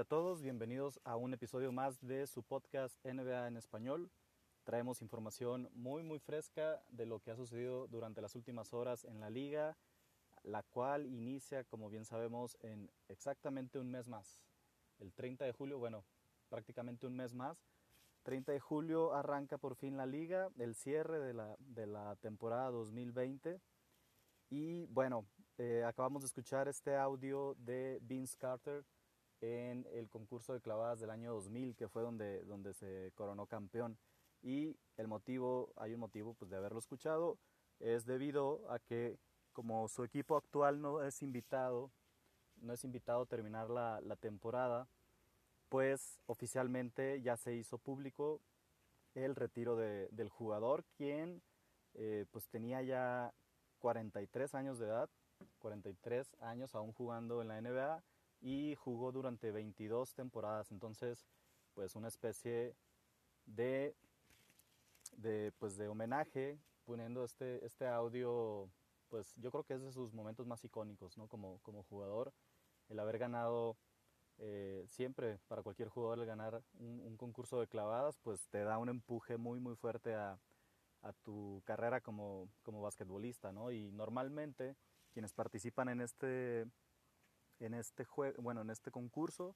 a 0.00 0.04
todos, 0.04 0.40
bienvenidos 0.40 0.98
a 1.04 1.16
un 1.16 1.34
episodio 1.34 1.72
más 1.72 2.00
de 2.00 2.26
su 2.26 2.42
podcast 2.42 2.96
NBA 3.04 3.48
en 3.48 3.58
español. 3.58 4.10
Traemos 4.64 5.02
información 5.02 5.68
muy 5.74 6.02
muy 6.02 6.18
fresca 6.18 6.82
de 6.88 7.04
lo 7.04 7.20
que 7.20 7.30
ha 7.30 7.36
sucedido 7.36 7.86
durante 7.86 8.22
las 8.22 8.34
últimas 8.34 8.72
horas 8.72 9.04
en 9.04 9.20
la 9.20 9.28
liga, 9.28 9.76
la 10.42 10.62
cual 10.62 11.04
inicia, 11.04 11.64
como 11.64 11.90
bien 11.90 12.06
sabemos, 12.06 12.56
en 12.62 12.90
exactamente 13.08 13.78
un 13.78 13.90
mes 13.90 14.08
más. 14.08 14.40
El 15.00 15.12
30 15.12 15.44
de 15.44 15.52
julio, 15.52 15.78
bueno, 15.78 16.02
prácticamente 16.48 17.06
un 17.06 17.16
mes 17.16 17.34
más. 17.34 17.62
30 18.22 18.52
de 18.52 18.60
julio 18.60 19.12
arranca 19.12 19.58
por 19.58 19.74
fin 19.74 19.98
la 19.98 20.06
liga, 20.06 20.48
el 20.58 20.76
cierre 20.76 21.18
de 21.20 21.34
la, 21.34 21.56
de 21.58 21.86
la 21.86 22.16
temporada 22.16 22.70
2020. 22.70 23.60
Y 24.48 24.86
bueno, 24.86 25.26
eh, 25.58 25.84
acabamos 25.86 26.22
de 26.22 26.26
escuchar 26.26 26.68
este 26.68 26.96
audio 26.96 27.54
de 27.58 27.98
Vince 28.00 28.34
Carter 28.38 28.82
en 29.40 29.86
el 29.92 30.08
concurso 30.08 30.52
de 30.52 30.60
clavadas 30.60 31.00
del 31.00 31.10
año 31.10 31.32
2000, 31.32 31.74
que 31.74 31.88
fue 31.88 32.02
donde, 32.02 32.42
donde 32.44 32.74
se 32.74 33.12
coronó 33.14 33.46
campeón. 33.46 33.98
Y 34.42 34.76
el 34.96 35.08
motivo, 35.08 35.72
hay 35.76 35.94
un 35.94 36.00
motivo 36.00 36.34
pues, 36.34 36.50
de 36.50 36.56
haberlo 36.56 36.78
escuchado, 36.78 37.38
es 37.78 38.04
debido 38.04 38.70
a 38.70 38.78
que 38.78 39.18
como 39.52 39.88
su 39.88 40.04
equipo 40.04 40.36
actual 40.36 40.80
no 40.80 41.02
es 41.02 41.22
invitado, 41.22 41.90
no 42.56 42.72
es 42.72 42.84
invitado 42.84 43.22
a 43.22 43.26
terminar 43.26 43.70
la, 43.70 44.00
la 44.02 44.16
temporada, 44.16 44.86
pues 45.68 46.20
oficialmente 46.26 47.20
ya 47.22 47.36
se 47.36 47.54
hizo 47.54 47.78
público 47.78 48.40
el 49.14 49.34
retiro 49.34 49.76
de, 49.76 50.08
del 50.10 50.28
jugador, 50.28 50.84
quien 50.96 51.42
eh, 51.94 52.26
pues 52.30 52.46
tenía 52.48 52.82
ya 52.82 53.32
43 53.78 54.54
años 54.54 54.78
de 54.78 54.86
edad, 54.86 55.08
43 55.58 56.36
años 56.40 56.74
aún 56.74 56.92
jugando 56.92 57.40
en 57.40 57.48
la 57.48 57.60
NBA 57.60 58.02
y 58.40 58.74
jugó 58.74 59.12
durante 59.12 59.50
22 59.50 60.14
temporadas, 60.14 60.70
entonces 60.70 61.26
pues 61.74 61.94
una 61.94 62.08
especie 62.08 62.74
de, 63.46 63.94
de, 65.16 65.52
pues, 65.58 65.76
de 65.76 65.88
homenaje 65.88 66.58
poniendo 66.84 67.24
este, 67.24 67.64
este 67.64 67.86
audio, 67.86 68.68
pues 69.08 69.34
yo 69.36 69.50
creo 69.50 69.64
que 69.64 69.74
es 69.74 69.82
de 69.82 69.92
sus 69.92 70.12
momentos 70.12 70.46
más 70.46 70.64
icónicos 70.64 71.16
¿no? 71.16 71.28
como, 71.28 71.58
como 71.62 71.84
jugador, 71.84 72.32
el 72.88 72.98
haber 72.98 73.18
ganado 73.18 73.76
eh, 74.38 74.84
siempre 74.88 75.38
para 75.48 75.62
cualquier 75.62 75.88
jugador 75.88 76.18
el 76.18 76.26
ganar 76.26 76.62
un, 76.78 77.00
un, 77.00 77.16
concurso 77.18 77.60
de 77.60 77.66
clavadas 77.66 78.16
pues 78.22 78.48
te 78.48 78.64
da 78.64 78.78
un 78.78 78.88
empuje 78.88 79.36
muy 79.36 79.60
muy 79.60 79.76
fuerte 79.76 80.14
a, 80.14 80.40
a 81.02 81.12
tu 81.12 81.62
carrera 81.64 82.00
como, 82.00 82.48
como 82.62 82.82
basquetbolista, 82.82 83.52
¿no? 83.52 83.70
Y 83.70 83.90
normalmente 83.92 84.76
quienes 85.12 85.32
participan 85.32 85.88
en 85.88 86.00
este, 86.00 86.66
en 87.60 87.74
este 87.74 88.04
juego, 88.04 88.42
bueno, 88.42 88.62
en 88.62 88.70
este 88.70 88.90
concurso 88.90 89.54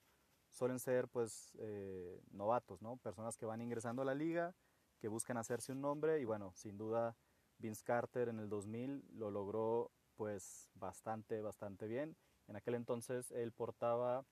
suelen 0.51 0.79
ser 0.79 1.07
pues 1.09 1.55
eh, 1.59 2.21
novatos, 2.31 2.81
¿no? 2.81 2.97
Personas 2.97 3.37
que 3.37 3.45
van 3.45 3.61
ingresando 3.61 4.01
a 4.01 4.05
la 4.05 4.15
liga, 4.15 4.55
que 4.99 5.07
buscan 5.07 5.37
hacerse 5.37 5.71
un 5.71 5.81
nombre 5.81 6.19
y 6.19 6.25
bueno, 6.25 6.53
sin 6.55 6.77
duda 6.77 7.15
Vince 7.57 7.83
Carter 7.83 8.29
en 8.29 8.39
el 8.39 8.49
2000 8.49 9.03
lo 9.13 9.31
logró 9.31 9.91
pues 10.15 10.69
bastante, 10.75 11.41
bastante 11.41 11.87
bien. 11.87 12.15
En 12.47 12.55
aquel 12.55 12.75
entonces 12.75 13.31
él 13.31 13.51
portaba 13.51 14.25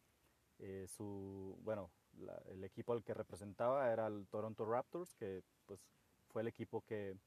eh, 0.59 0.85
su, 0.87 1.57
bueno, 1.61 1.91
la, 2.13 2.41
el 2.45 2.63
equipo 2.63 2.93
al 2.93 3.03
que 3.03 3.13
representaba 3.13 3.91
era 3.91 4.07
el 4.07 4.27
Toronto 4.27 4.65
Raptors, 4.65 5.13
que 5.15 5.43
pues 5.65 5.85
fue 6.29 6.41
el 6.41 6.47
equipo 6.47 6.81
que, 6.81 7.17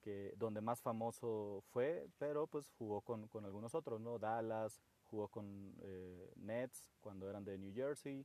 que 0.00 0.34
donde 0.36 0.60
más 0.60 0.82
famoso 0.82 1.62
fue, 1.70 2.08
pero 2.18 2.46
pues 2.46 2.70
jugó 2.78 3.00
con, 3.00 3.28
con 3.28 3.44
algunos 3.44 3.74
otros, 3.74 4.00
¿no? 4.00 4.18
Dallas, 4.18 4.80
jugó 5.10 5.28
con 5.28 5.74
eh, 5.80 6.32
Nets 6.36 6.84
cuando 7.00 7.28
eran 7.28 7.44
de 7.44 7.58
New 7.58 7.74
Jersey, 7.74 8.24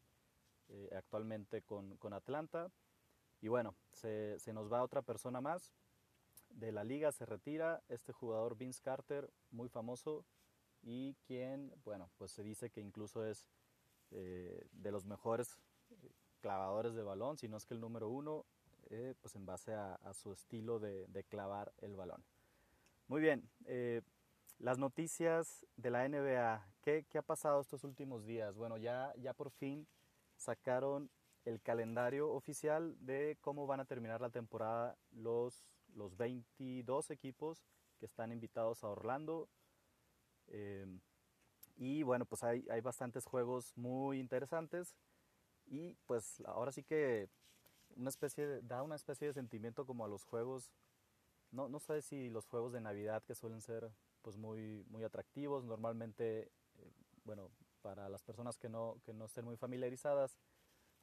eh, 0.70 0.90
actualmente 0.96 1.62
con, 1.62 1.98
con, 1.98 2.14
Atlanta. 2.14 2.72
Y 3.42 3.48
bueno, 3.48 3.76
se, 3.92 4.40
se, 4.40 4.54
nos 4.54 4.72
va 4.72 4.84
otra 4.84 5.02
persona 5.02 5.42
más 5.42 5.74
de 6.50 6.72
la 6.72 6.84
liga, 6.84 7.12
se 7.12 7.26
retira 7.26 7.84
este 7.90 8.14
jugador 8.14 8.56
Vince 8.58 8.82
Carter, 8.82 9.30
muy 9.52 9.70
famoso, 9.70 10.26
y 10.82 11.16
quien, 11.26 11.74
bueno, 11.84 12.10
pues 12.18 12.32
se 12.32 12.44
dice 12.44 12.70
que 12.70 12.82
incluso 12.82 13.26
es 13.26 13.50
eh, 14.12 14.68
de 14.72 14.92
los 14.92 15.06
mejores 15.06 15.58
clavadores 16.42 16.94
de 16.94 17.04
balón, 17.04 17.38
si 17.38 17.48
no 17.48 17.58
es 17.58 17.66
que 17.66 17.74
el 17.74 17.80
número 17.80 18.10
uno, 18.10 18.46
eh, 18.90 19.16
pues 19.22 19.36
en 19.36 19.46
base 19.46 19.74
a, 19.74 19.96
a 19.96 20.14
su 20.14 20.34
estilo 20.34 20.80
de, 20.80 21.08
de, 21.08 21.24
clavar 21.24 21.74
el 21.80 21.96
balón. 21.96 22.24
Muy 23.08 23.22
bien, 23.22 23.50
eh, 23.66 24.02
las 24.60 24.78
noticias 24.78 25.66
de 25.76 25.90
la 25.90 26.08
NBA, 26.08 26.66
¿qué, 26.82 27.06
¿qué, 27.10 27.18
ha 27.18 27.24
pasado 27.24 27.62
estos 27.62 27.84
últimos 27.84 28.26
días? 28.26 28.56
Bueno, 28.56 28.78
ya, 28.78 29.14
ya 29.18 29.34
por 29.34 29.52
fin 29.52 29.88
sacaron 30.38 31.10
el 31.46 31.62
calendario 31.62 32.32
oficial 32.32 32.96
de 33.06 33.38
cómo 33.42 33.68
van 33.68 33.80
a 33.80 33.86
terminar 33.86 34.22
la 34.22 34.30
temporada 34.30 34.98
los, 35.12 35.66
los 35.96 36.16
22 36.16 37.12
equipos 37.12 37.66
que 38.00 38.06
están 38.06 38.32
invitados 38.32 38.84
a 38.84 38.90
Orlando. 38.90 39.50
Eh, 40.48 40.86
y 41.76 42.04
bueno, 42.04 42.26
pues 42.26 42.44
hay, 42.44 42.66
hay 42.70 42.82
bastantes 42.82 43.26
juegos 43.26 43.74
muy 43.76 44.20
interesantes. 44.20 44.96
Y 45.66 45.96
pues 46.06 46.42
ahora 46.46 46.72
sí 46.72 46.84
que 46.84 47.30
una 47.96 48.10
especie 48.10 48.46
de, 48.46 48.62
da 48.62 48.84
una 48.84 48.96
especie 48.96 49.28
de 49.28 49.34
sentimiento 49.34 49.86
como 49.86 50.06
a 50.06 50.08
los 50.08 50.24
juegos, 50.24 50.72
no, 51.52 51.70
no 51.70 51.80
sé 51.80 52.02
si 52.02 52.30
los 52.30 52.46
juegos 52.46 52.74
de 52.74 52.82
Navidad 52.82 53.24
que 53.24 53.36
suelen 53.36 53.62
ser 53.62 53.92
pues 54.24 54.38
muy, 54.38 54.84
muy 54.90 55.04
atractivos, 55.04 55.64
normalmente, 55.64 56.52
eh, 56.80 56.92
bueno, 57.24 57.52
para 57.84 58.10
las 58.10 58.24
personas 58.24 58.58
que 58.58 58.70
no, 58.70 59.00
que 59.04 59.14
no 59.14 59.26
estén 59.26 59.46
muy 59.46 59.58
familiarizadas, 59.58 60.40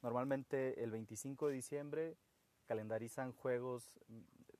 normalmente 0.01 0.83
el 0.83 0.91
25 0.91 1.47
de 1.47 1.53
diciembre 1.53 2.17
calendarizan 2.65 3.31
juegos 3.31 3.97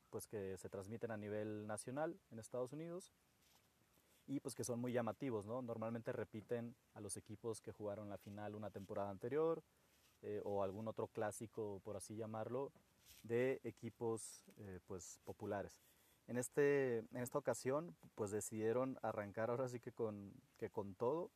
pues 0.10 0.28
que 0.28 0.58
se 0.58 0.70
transmiten 0.70 1.12
a 1.12 1.18
nivel 1.18 1.66
nacional 1.68 2.20
en 2.30 2.40
Estados 2.40 2.74
Unidos 2.74 3.14
y 4.28 4.40
pues 4.40 4.56
que 4.56 4.64
son 4.64 4.80
muy 4.80 4.94
llamativos, 4.94 5.46
¿no? 5.46 5.62
Normalmente 5.62 6.12
repiten 6.12 6.76
a 6.94 7.02
los 7.02 7.18
equipos 7.18 7.60
que 7.60 7.72
jugaron 7.72 8.10
la 8.10 8.18
final 8.18 8.56
una 8.56 8.70
temporada 8.70 9.10
anterior, 9.10 9.64
eh, 10.24 10.40
o 10.44 10.62
algún 10.62 10.88
otro 10.88 11.08
clásico, 11.08 11.82
por 11.84 11.98
así 11.98 12.16
llamarlo, 12.16 12.72
de 13.24 13.60
equipos 13.64 14.46
eh, 14.58 14.80
pues, 14.86 15.20
populares. 15.24 15.82
En, 16.28 16.38
este, 16.38 17.00
en 17.00 17.18
esta 17.18 17.40
ocasión 17.40 17.96
pues 18.16 18.32
decidieron 18.32 18.98
arrancar 19.02 19.50
ahora 19.50 19.68
sí 19.68 19.80
que 19.80 19.92
con, 19.92 20.34
que 20.58 20.70
con 20.70 20.96
todo 20.96 21.32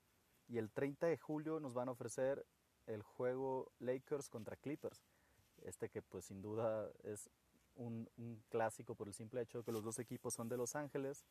y 0.48 0.58
el 0.58 0.72
30 0.72 1.08
de 1.08 1.18
julio 1.18 1.60
nos 1.60 1.74
van 1.74 1.90
a 1.90 1.92
ofrecer 1.92 2.46
el 2.86 3.02
juego 3.02 3.72
Lakers 3.80 4.30
contra 4.30 4.56
Clippers. 4.56 5.04
Este 5.64 5.90
que 5.90 6.02
pues 6.02 6.26
sin 6.26 6.42
duda 6.42 6.92
es 7.04 7.30
un, 7.76 8.10
clásico 8.50 8.96
por 8.96 9.08
el 9.08 9.14
simple 9.14 9.42
hecho 9.42 9.60
de 9.60 9.64
que 9.64 9.72
los 9.72 9.84
dos 9.84 10.00
equipos 10.00 10.34
son 10.34 10.48
de 10.50 10.58
Los 10.58 10.76
Ángeles 10.76 11.26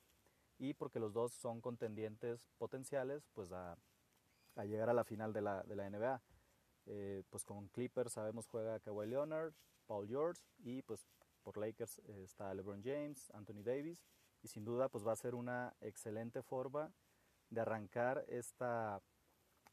y 0.58 0.74
porque 0.74 1.00
los 1.00 1.12
dos 1.12 1.32
son 1.32 1.60
contendientes 1.60 2.50
potenciales 2.58 3.28
pues 3.32 3.52
a, 3.52 3.76
a 4.56 4.64
llegar 4.64 4.88
a 4.90 4.94
la 4.94 5.04
final 5.04 5.32
de 5.32 5.42
la, 5.42 5.62
de 5.62 5.76
la 5.76 5.88
NBA. 5.88 6.22
Eh, 6.86 7.22
pues 7.30 7.44
con 7.44 7.68
Clippers 7.68 8.12
sabemos 8.12 8.46
juega 8.46 8.80
Kawhi 8.80 9.06
Leonard, 9.06 9.54
Paul 9.86 10.06
George 10.06 10.42
y 10.58 10.82
pues 10.82 11.06
por 11.44 11.58
Lakers 11.58 11.98
eh, 11.98 12.22
está 12.24 12.52
LeBron 12.54 12.82
James, 12.82 13.30
Anthony 13.34 13.62
Davis 13.62 14.02
y 14.42 14.48
sin 14.48 14.64
duda 14.64 14.88
pues 14.88 15.06
va 15.06 15.12
a 15.12 15.16
ser 15.16 15.34
una 15.34 15.76
excelente 15.80 16.42
forma 16.42 16.92
de 17.50 17.60
arrancar 17.60 18.24
esta 18.28 19.00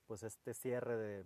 pues 0.05 0.23
este 0.23 0.53
cierre 0.53 1.25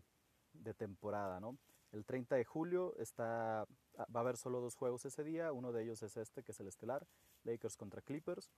de, 0.53 0.73
temporada, 0.75 1.39
¿no? 1.39 1.57
El 1.91 2.05
30 2.05 2.35
de 2.35 2.45
julio 2.45 2.95
está, 2.97 3.65
va 3.97 4.19
a 4.19 4.19
haber 4.19 4.37
solo 4.37 4.61
dos 4.61 4.75
juegos 4.75 5.05
ese 5.05 5.23
día, 5.23 5.51
uno 5.51 5.71
de 5.71 5.83
ellos 5.83 6.03
es 6.03 6.15
este 6.17 6.43
que 6.43 6.51
es 6.51 6.59
el 6.59 6.67
estelar, 6.67 7.07
Lakers 7.43 7.77
contra 7.77 8.01
Clippers. 8.01 8.51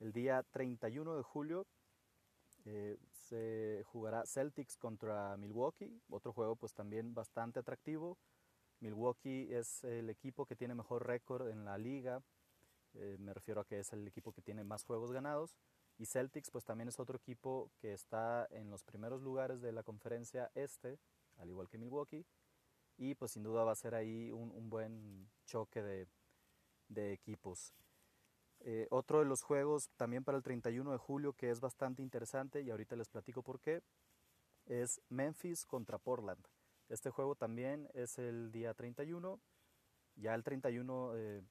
El 0.00 0.12
día 0.12 0.42
31 0.50 1.16
de 1.16 1.22
julio 1.22 1.66
eh, 2.64 2.98
se 3.12 3.84
jugará 3.86 4.26
Celtics 4.26 4.76
contra 4.76 5.36
Milwaukee, 5.36 6.02
otro 6.10 6.32
juego 6.32 6.56
pues 6.56 6.74
también 6.74 7.14
bastante 7.14 7.60
atractivo. 7.60 8.18
Milwaukee 8.80 9.52
es 9.52 9.84
el 9.84 10.10
equipo 10.10 10.46
que 10.46 10.56
tiene 10.56 10.74
mejor 10.74 11.06
récord 11.06 11.48
en 11.48 11.64
la 11.64 11.78
liga, 11.78 12.22
eh, 12.98 13.16
me 13.18 13.34
refiero 13.34 13.60
a 13.60 13.64
que 13.64 13.78
es 13.78 13.92
el 13.92 14.06
equipo 14.06 14.32
que 14.32 14.42
tiene 14.42 14.64
más 14.64 14.84
juegos 14.84 15.12
ganados. 15.12 15.56
Y 15.98 16.06
Celtics 16.06 16.50
pues 16.50 16.64
también 16.64 16.88
es 16.88 17.00
otro 17.00 17.16
equipo 17.16 17.70
que 17.78 17.92
está 17.92 18.46
en 18.50 18.70
los 18.70 18.84
primeros 18.84 19.22
lugares 19.22 19.60
de 19.62 19.72
la 19.72 19.82
conferencia 19.82 20.50
este, 20.54 20.98
al 21.38 21.48
igual 21.48 21.68
que 21.68 21.78
Milwaukee. 21.78 22.26
Y 22.98 23.14
pues 23.14 23.32
sin 23.32 23.42
duda 23.42 23.64
va 23.64 23.72
a 23.72 23.76
ser 23.76 23.94
ahí 23.94 24.30
un, 24.30 24.70
buen 24.70 25.28
choque 25.44 25.82
de, 25.82 26.06
de 26.88 27.12
equipos. 27.12 27.74
Eh, 28.60 28.86
otro 28.90 29.18
de 29.18 29.26
los 29.26 29.42
juegos 29.42 29.90
también 29.96 30.24
para 30.24 30.38
el 30.38 30.42
31 30.42 30.90
de 30.90 30.98
julio 30.98 31.34
que 31.34 31.50
es 31.50 31.60
bastante 31.60 32.02
interesante 32.02 32.62
y 32.62 32.70
ahorita 32.70 32.96
les 32.96 33.08
platico 33.08 33.42
por 33.42 33.60
qué, 33.60 33.82
es 34.64 35.00
Memphis 35.08 35.66
contra 35.66 35.98
Portland. 35.98 36.44
Este 36.88 37.10
juego 37.10 37.34
también 37.34 37.88
es 37.94 38.18
el 38.18 38.52
día 38.52 38.74
31. 38.74 39.40
Ya 40.14 40.34
el 40.34 40.44
31 40.44 41.12
eh, 41.16 41.42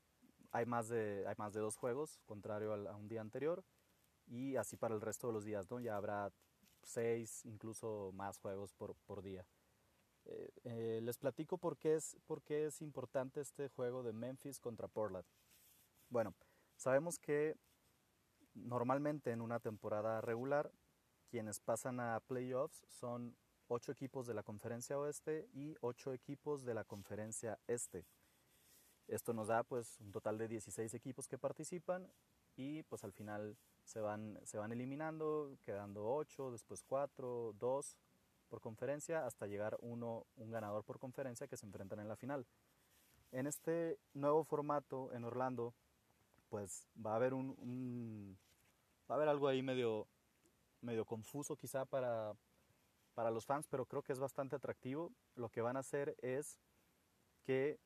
hay, 0.52 0.66
más 0.66 0.88
de, 0.88 1.26
hay 1.28 1.36
más 1.38 1.54
de 1.54 1.60
dos 1.60 1.76
juegos, 1.78 2.20
contrario 2.26 2.74
a 2.74 2.96
un 2.96 3.08
día 3.08 3.22
anterior. 3.22 3.64
Y 4.28 4.56
así 4.56 4.78
para 4.78 4.96
el 4.96 5.02
resto 5.02 5.28
de 5.28 5.34
los 5.34 5.44
días, 5.44 5.70
¿no? 5.70 5.80
Ya 5.80 5.98
habrá 5.98 6.32
seis, 6.82 7.46
incluso 7.46 8.12
más 8.14 8.38
juegos 8.38 8.74
por, 8.74 8.96
por 9.06 9.22
día. 9.22 9.46
Eh, 10.26 10.50
eh, 10.64 11.00
les 11.04 11.18
platico 11.18 11.58
por 11.58 11.78
qué, 11.78 11.96
es, 11.96 12.18
por 12.26 12.42
qué 12.42 12.66
es 12.66 12.82
importante 12.82 13.42
este 13.42 13.70
juego 13.70 14.02
de 14.02 14.14
Memphis 14.14 14.60
contra 14.60 14.88
Portland. 14.88 15.26
Bueno, 16.10 16.34
sabemos 16.76 17.20
que 17.20 17.56
normalmente 18.56 19.32
en 19.32 19.42
una 19.42 19.60
temporada 19.60 20.22
regular 20.22 20.72
quienes 21.30 21.60
pasan 21.60 22.00
a 22.00 22.20
playoffs 22.22 22.86
son 22.88 23.36
ocho 23.68 23.92
equipos 23.92 24.28
de 24.28 24.34
la 24.34 24.44
conferencia 24.44 24.98
oeste 24.98 25.48
y 25.54 25.76
ocho 25.82 26.14
equipos 26.14 26.64
de 26.66 26.74
la 26.74 26.84
conferencia 26.84 27.60
este. 27.68 28.06
Esto 29.08 29.34
nos 29.34 29.48
da 29.48 29.64
pues 29.64 30.00
un 30.00 30.12
total 30.12 30.38
de 30.38 30.48
16 30.48 30.94
equipos 30.94 31.28
que 31.28 31.38
participan 31.38 32.12
y 32.56 32.84
pues 32.84 33.04
al 33.04 33.14
final 33.14 33.58
se 33.84 34.00
van, 34.00 34.40
se 34.44 34.58
van 34.58 34.72
eliminando, 34.72 35.58
quedando 35.64 36.06
8, 36.06 36.52
después 36.52 36.84
4, 36.84 37.54
2 37.60 37.98
por 38.50 38.62
conferencia, 38.62 39.26
hasta 39.26 39.48
llegar 39.48 39.78
uno, 39.82 40.26
un 40.36 40.52
ganador 40.52 40.84
por 40.84 41.00
conferencia 41.00 41.48
que 41.48 41.58
se 41.58 41.66
enfrentan 41.66 42.00
en 42.00 42.08
la 42.08 42.16
final. 42.16 42.46
En 43.32 43.48
este 43.48 44.00
nuevo 44.14 44.44
formato 44.44 45.12
en 45.14 45.24
Orlando, 45.24 45.74
pues 46.50 46.88
va 47.04 47.14
a 47.14 47.16
haber 47.16 47.34
un, 47.34 47.56
un 47.60 48.38
va 49.10 49.16
a 49.16 49.18
haber 49.18 49.30
algo 49.30 49.48
ahí 49.48 49.62
medio, 49.62 50.08
medio 50.82 51.06
confuso 51.06 51.56
quizá 51.56 51.86
para, 51.86 52.34
para 53.16 53.32
los 53.32 53.46
fans, 53.46 53.68
pero 53.68 53.86
creo 53.86 54.04
que 54.04 54.14
es 54.14 54.20
bastante 54.20 54.58
atractivo. 54.58 55.12
Lo 55.36 55.50
que 55.50 55.62
van 55.62 55.78
a 55.78 55.80
hacer 55.80 56.16
es 56.22 56.60
que 57.46 57.80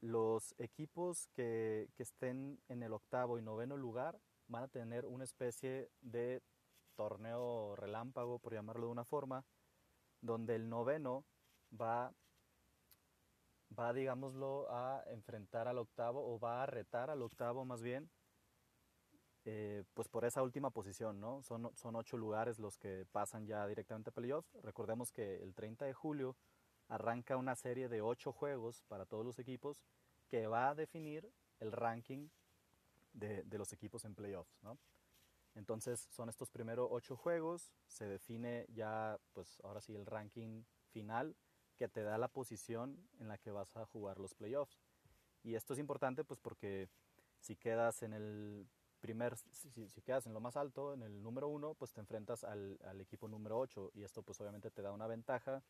los 0.00 0.54
equipos 0.58 1.28
que, 1.34 1.88
estén 1.98 2.60
en 2.68 2.82
el 2.82 2.92
octavo 2.92 3.38
y 3.38 3.42
noveno 3.42 3.76
lugar 3.76 4.18
van 4.48 4.64
a 4.64 4.68
tener 4.68 5.04
una 5.06 5.24
especie 5.24 5.90
de 6.00 6.42
torneo 6.94 7.74
relámpago, 7.76 8.38
por 8.38 8.54
llamarlo 8.54 8.86
de 8.86 8.92
una 8.92 9.04
forma, 9.04 9.44
donde 10.20 10.54
el 10.54 10.68
noveno 10.68 11.24
va, 11.78 12.14
va, 13.76 13.92
digámoslo, 13.92 14.70
a 14.70 15.02
enfrentar 15.08 15.66
al 15.66 15.78
octavo 15.78 16.32
o 16.32 16.38
va 16.38 16.62
a 16.62 16.66
retar 16.66 17.10
al 17.10 17.22
octavo 17.22 17.64
más 17.64 17.82
bien, 17.82 18.08
eh, 19.48 19.84
pues 19.94 20.08
por 20.08 20.24
esa 20.24 20.42
última 20.42 20.70
posición, 20.70 21.20
¿no? 21.20 21.40
Son, 21.40 21.70
son 21.76 21.94
ocho 21.94 22.16
lugares 22.16 22.58
los 22.58 22.76
que 22.76 23.06
pasan 23.12 23.46
ya 23.46 23.64
directamente 23.68 24.10
a 24.10 24.12
playoffs. 24.12 24.52
Recordemos 24.64 25.12
que 25.12 25.36
el 25.40 25.54
30 25.54 25.84
de 25.84 25.92
julio 25.92 26.36
arranca 26.88 27.36
una 27.36 27.54
serie 27.54 27.88
de 27.88 28.02
ocho 28.02 28.32
juegos 28.32 28.82
para 28.88 29.06
todos 29.06 29.24
los 29.24 29.38
equipos 29.38 29.84
que 30.26 30.48
va 30.48 30.70
a 30.70 30.74
definir 30.74 31.32
el 31.60 31.70
ranking 31.70 32.28
de, 33.12 33.44
de 33.44 33.58
los 33.58 33.72
equipos 33.72 34.04
en 34.04 34.16
playoffs, 34.16 34.60
¿no? 34.62 34.78
Entonces 35.54 36.08
son 36.10 36.28
estos 36.28 36.50
primeros 36.50 36.88
ocho 36.90 37.16
juegos, 37.16 37.72
se 37.86 38.04
define 38.04 38.66
ya, 38.74 39.16
pues 39.32 39.60
ahora 39.62 39.80
sí, 39.80 39.94
el 39.94 40.06
ranking 40.06 40.64
final 40.90 41.36
que 41.76 41.86
te 41.86 42.02
da 42.02 42.18
la 42.18 42.28
posición 42.28 43.08
en 43.20 43.28
la 43.28 43.38
que 43.38 43.52
vas 43.52 43.76
a 43.76 43.86
jugar 43.86 44.18
los 44.18 44.34
playoffs. 44.34 44.82
Y 45.44 45.54
esto 45.54 45.72
es 45.72 45.78
importante 45.78 46.24
pues 46.24 46.40
porque 46.40 46.88
si 47.38 47.54
quedas 47.54 48.02
en 48.02 48.12
el 48.12 48.66
primer, 49.06 49.36
si, 49.36 49.88
si 49.88 50.02
quedas 50.02 50.26
en 50.26 50.34
lo 50.34 50.40
más 50.40 50.56
alto, 50.56 50.92
en 50.94 51.02
el 51.02 51.22
número 51.22 51.46
uno, 51.46 51.74
pues 51.74 51.92
te 51.92 52.00
enfrentas 52.00 52.42
al, 52.42 52.76
al 52.84 53.00
equipo 53.00 53.28
número 53.28 53.56
ocho 53.56 53.92
y 53.94 54.02
esto 54.02 54.24
pues 54.24 54.40
obviamente 54.40 54.72
te 54.72 54.82
da 54.82 54.90
una 54.90 55.06
ventaja 55.06 55.62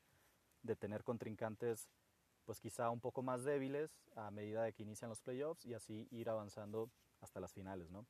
de 0.63 0.75
tener 0.75 1.05
contrincantes 1.05 1.91
pues 2.47 2.61
quizá 2.61 2.89
un 2.89 3.01
poco 3.01 3.23
más 3.23 3.45
débiles 3.45 3.91
a 4.15 4.31
medida 4.31 4.63
de 4.63 4.73
que 4.73 4.85
inician 4.85 5.11
los 5.11 5.21
playoffs 5.21 5.67
y 5.67 5.75
así 5.75 6.09
ir 6.11 6.31
avanzando 6.31 6.91
hasta 7.21 7.41
las 7.41 7.53
finales, 7.53 7.91
¿no? 7.91 8.07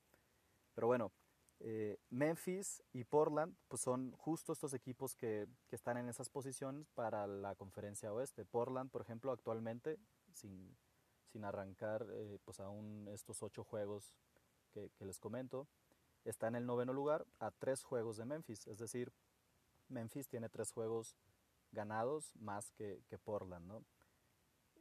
Pero 0.75 0.87
bueno, 0.87 1.11
eh, 1.58 1.99
Memphis 2.11 2.84
y 2.93 3.02
Portland 3.02 3.56
pues 3.67 3.82
son 3.82 4.12
justo 4.12 4.52
estos 4.52 4.75
equipos 4.75 5.17
que, 5.17 5.49
que, 5.67 5.75
están 5.75 5.96
en 5.96 6.08
esas 6.08 6.28
posiciones 6.28 6.88
para 6.90 7.26
la 7.26 7.56
conferencia 7.56 8.12
oeste. 8.12 8.44
Portland, 8.44 8.90
por 8.90 9.00
ejemplo, 9.02 9.32
actualmente, 9.32 9.99
sin, 10.32 10.76
sin 11.26 11.44
arrancar 11.44 12.06
eh, 12.12 12.38
pues 12.44 12.61
aún 12.61 13.08
estos 13.12 13.43
ocho 13.43 13.64
juegos 13.64 14.14
que, 14.96 15.05
les 15.05 15.19
comento, 15.19 15.69
está 16.25 16.49
en 16.49 16.56
el 16.56 16.67
noveno 16.67 16.93
lugar 16.93 17.26
a 17.38 17.50
tres 17.50 17.82
juegos 17.82 18.17
de 18.17 18.25
Memphis. 18.25 18.67
Es 18.67 18.78
decir, 18.78 19.12
Memphis 19.88 20.28
tiene 20.28 20.49
tres 20.49 20.73
juegos 20.73 21.17
ganados 21.73 22.34
más 22.37 22.70
que, 22.73 23.02
que 23.08 23.19
Portland, 23.19 23.67
¿no? 23.67 23.84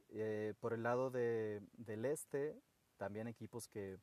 Eh, 0.08 0.54
por 0.60 0.72
el 0.72 0.82
lado 0.82 1.10
de, 1.10 1.62
del 1.72 2.04
este, 2.04 2.60
también 2.96 3.26
equipos 3.26 3.68
que, 3.68 3.98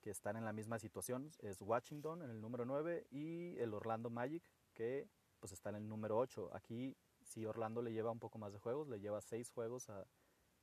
que, 0.00 0.10
están 0.10 0.36
en 0.36 0.44
la 0.44 0.52
misma 0.52 0.78
situación 0.78 1.32
es 1.40 1.60
Washington 1.60 2.22
en 2.22 2.30
el 2.30 2.40
número 2.40 2.64
9 2.64 3.08
y 3.10 3.58
el 3.58 3.74
Orlando 3.74 4.08
Magic 4.08 4.44
que 4.72 5.08
pues 5.40 5.50
está 5.50 5.70
en 5.70 5.76
el 5.76 5.88
número 5.88 6.16
8. 6.16 6.50
Aquí 6.52 6.96
sí 7.24 7.44
Orlando 7.44 7.82
le 7.82 7.92
lleva 7.92 8.12
un 8.12 8.20
poco 8.20 8.38
más 8.38 8.52
de 8.52 8.60
juegos, 8.60 8.88
le 8.88 9.00
lleva 9.00 9.20
6 9.20 9.50
juegos 9.50 9.90
a, 9.90 10.06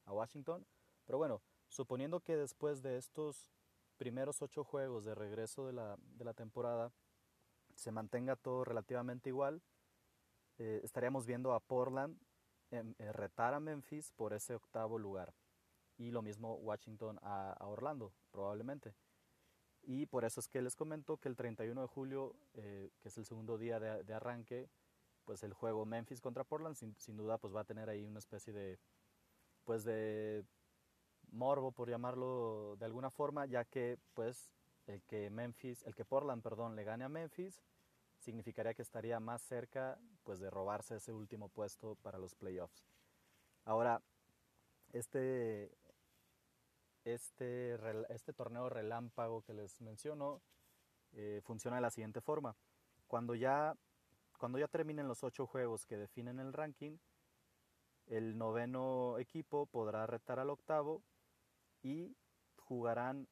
a 0.05 0.13
Washington. 0.13 0.65
Pero 1.05 1.17
bueno, 1.17 1.41
suponiendo 1.67 2.21
que 2.21 2.37
después 2.37 2.81
de 2.81 2.97
estos 2.97 3.52
primeros 3.97 4.41
8 4.41 4.63
juegos 4.63 5.05
de 5.05 5.15
regreso 5.15 5.65
de 5.65 5.73
la, 5.73 5.97
de 5.99 6.25
la 6.25 6.33
temporada 6.33 6.91
se 7.75 7.91
mantenga 7.91 8.35
todo 8.35 8.63
relativamente 8.63 9.29
igual, 9.29 9.61
eh, 10.57 10.81
estaríamos 10.83 11.25
viendo 11.25 11.53
a 11.53 11.59
Portland 11.59 12.17
eh, 12.71 13.11
retar 13.11 13.53
a 13.53 13.59
Memphis 13.59 14.11
por 14.11 14.33
ese 14.33 14.55
octavo 14.55 14.97
lugar. 14.97 15.33
Y 15.97 16.11
lo 16.11 16.21
mismo 16.21 16.55
Washington 16.55 17.19
a, 17.21 17.55
Orlando, 17.61 18.13
probablemente. 18.31 18.95
Y 19.83 20.05
por 20.05 20.25
eso 20.25 20.39
es 20.39 20.47
que 20.47 20.61
les 20.61 20.75
comento 20.75 21.17
que 21.17 21.29
el 21.29 21.35
31 21.35 21.81
de 21.81 21.87
julio, 21.87 22.35
eh, 22.53 22.91
que 22.99 23.09
es 23.09 23.17
el 23.17 23.25
segundo 23.25 23.57
día 23.57 23.79
de, 23.79 24.03
de, 24.03 24.13
arranque, 24.13 24.69
pues 25.25 25.43
el 25.43 25.53
juego 25.53 25.85
Memphis 25.85 26.21
contra 26.21 26.43
Portland 26.43 26.75
sin, 26.75 26.95
sin, 26.97 27.17
duda 27.17 27.37
pues 27.37 27.53
va 27.53 27.61
a 27.61 27.65
tener 27.65 27.89
ahí 27.89 28.03
una 28.05 28.19
especie 28.19 28.53
de, 28.53 28.79
pues 29.65 29.83
de 29.83 30.45
morbo, 31.33 31.71
por 31.71 31.89
llamarlo 31.89 32.75
de 32.77 32.85
alguna 32.85 33.09
forma, 33.09 33.45
ya 33.45 33.65
que 33.65 33.97
pues 34.13 34.51
el 34.85 35.01
que 35.03 35.29
Memphis, 35.29 35.83
el 35.83 35.95
que 35.95 36.05
Portland, 36.05 36.41
perdón, 36.41 36.75
le 36.75 36.83
gane 36.83 37.03
a 37.03 37.09
Memphis, 37.09 37.61
significaría 38.19 38.73
que 38.73 38.81
estaría 38.81 39.19
más 39.19 39.41
cerca 39.41 39.99
pues 40.23 40.39
de 40.39 40.49
robarse 40.49 40.95
ese 40.95 41.11
último 41.11 41.49
puesto 41.49 41.95
para 41.95 42.17
los 42.17 42.35
playoffs. 42.35 42.85
Ahora, 43.65 44.01
este, 44.91 45.71
este, 47.03 47.77
este 48.13 48.33
torneo 48.33 48.69
relámpago 48.69 49.41
que 49.41 49.53
les 49.53 49.81
menciono 49.81 50.41
eh, 51.13 51.41
funciona 51.43 51.77
de 51.77 51.81
la 51.81 51.91
siguiente 51.91 52.21
forma. 52.21 52.55
Cuando 53.07 53.35
ya, 53.35 53.75
cuando 54.37 54.57
ya 54.57 54.67
terminen 54.67 55.07
los 55.07 55.23
ocho 55.23 55.45
juegos 55.45 55.85
que 55.85 55.97
definen 55.97 56.39
el 56.39 56.53
ranking, 56.53 56.97
el 58.07 58.37
noveno 58.37 59.17
equipo 59.17 59.65
podrá 59.65 60.05
retar 60.07 60.39
al 60.39 60.49
octavo 60.49 61.03
y 61.83 62.15
jugarán 62.57 63.27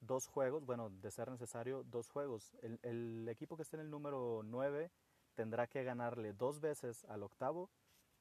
dos 0.00 0.26
juegos, 0.26 0.64
bueno, 0.64 0.90
de 0.90 1.10
ser 1.10 1.30
necesario, 1.30 1.84
dos 1.84 2.08
juegos. 2.08 2.52
El, 2.62 3.28
equipo 3.28 3.56
que 3.56 3.62
esté 3.62 3.76
en 3.76 3.82
el 3.82 3.90
número 3.90 4.42
9 4.44 4.90
tendrá 5.34 5.66
que 5.66 5.84
ganarle 5.84 6.32
dos 6.32 6.60
veces 6.60 7.04
al 7.04 7.22
octavo 7.22 7.70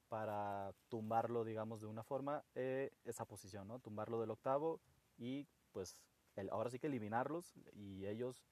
para 0.07 0.73
tumbarlo, 0.87 1.43
digamos, 1.43 1.81
de 1.81 1.87
una 1.87 2.03
forma, 2.03 2.43
eh, 2.55 2.91
esa 3.05 3.25
posición, 3.25 3.67
¿no? 3.67 3.79
Tumbarlo 3.79 4.19
del 4.19 4.31
octavo 4.31 4.81
y 5.17 5.47
pues 5.71 6.01
el, 6.35 6.49
ahora 6.49 6.69
sí 6.69 6.79
que 6.79 6.87
eliminarlos 6.87 7.55
y 7.73 8.05
ellos 8.05 8.43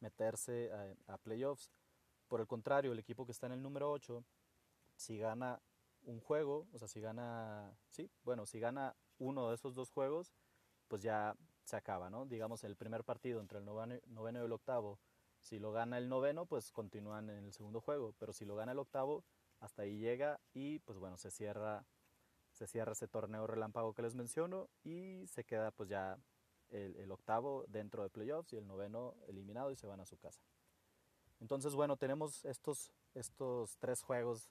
meterse 0.00 0.72
a, 0.72 1.12
a, 1.14 1.18
playoffs. 1.18 1.72
Por 2.28 2.40
el 2.40 2.46
contrario, 2.46 2.92
el 2.92 2.98
equipo 2.98 3.24
que 3.24 3.32
está 3.32 3.46
en 3.46 3.52
el 3.52 3.62
número 3.62 3.90
8, 3.90 4.24
si 4.96 5.18
gana 5.18 5.60
un 6.02 6.20
juego, 6.20 6.66
o 6.72 6.78
sea, 6.78 6.88
si 6.88 7.00
gana, 7.00 7.76
sí, 7.88 8.10
bueno, 8.24 8.46
si 8.46 8.58
gana 8.58 8.96
uno 9.18 9.48
de 9.48 9.54
esos 9.54 9.74
dos 9.74 9.90
juegos, 9.90 10.34
pues 10.88 11.02
ya 11.02 11.36
se 11.64 11.76
acaba, 11.76 12.10
¿no? 12.10 12.26
Digamos, 12.26 12.64
el 12.64 12.76
primer 12.76 13.04
partido 13.04 13.40
entre 13.40 13.58
el 13.58 13.64
noveno, 13.64 13.98
noveno 14.06 14.40
y 14.40 14.44
el 14.44 14.52
octavo, 14.52 14.98
si 15.40 15.58
lo 15.58 15.72
gana 15.72 15.98
el 15.98 16.08
noveno, 16.08 16.46
pues 16.46 16.72
continúan 16.72 17.30
en 17.30 17.44
el 17.44 17.52
segundo 17.52 17.80
juego, 17.80 18.14
pero 18.18 18.32
si 18.32 18.44
lo 18.44 18.56
gana 18.56 18.72
el 18.72 18.78
octavo, 18.78 19.24
hasta 19.60 19.82
ahí 19.82 19.98
llega 19.98 20.40
y 20.52 20.80
pues 20.80 20.98
bueno, 20.98 21.16
se 21.16 21.30
cierra, 21.30 21.86
se 22.52 22.66
cierra 22.66 22.92
ese 22.92 23.08
torneo 23.08 23.46
relámpago 23.46 23.94
que 23.94 24.02
les 24.02 24.14
menciono 24.14 24.68
y 24.82 25.26
se 25.28 25.44
queda 25.44 25.70
pues 25.70 25.88
ya 25.88 26.18
el, 26.68 26.96
el 26.96 27.12
octavo 27.12 27.64
dentro 27.68 28.02
de 28.02 28.10
playoffs 28.10 28.52
y 28.52 28.56
el 28.56 28.66
noveno 28.66 29.14
eliminado 29.28 29.70
y 29.70 29.76
se 29.76 29.86
van 29.86 30.00
a 30.00 30.06
su 30.06 30.16
casa. 30.18 30.42
Entonces, 31.40 31.74
bueno, 31.74 31.96
tenemos 31.96 32.44
estos, 32.44 32.92
estos 33.14 33.76
tres 33.78 34.02
juegos 34.02 34.48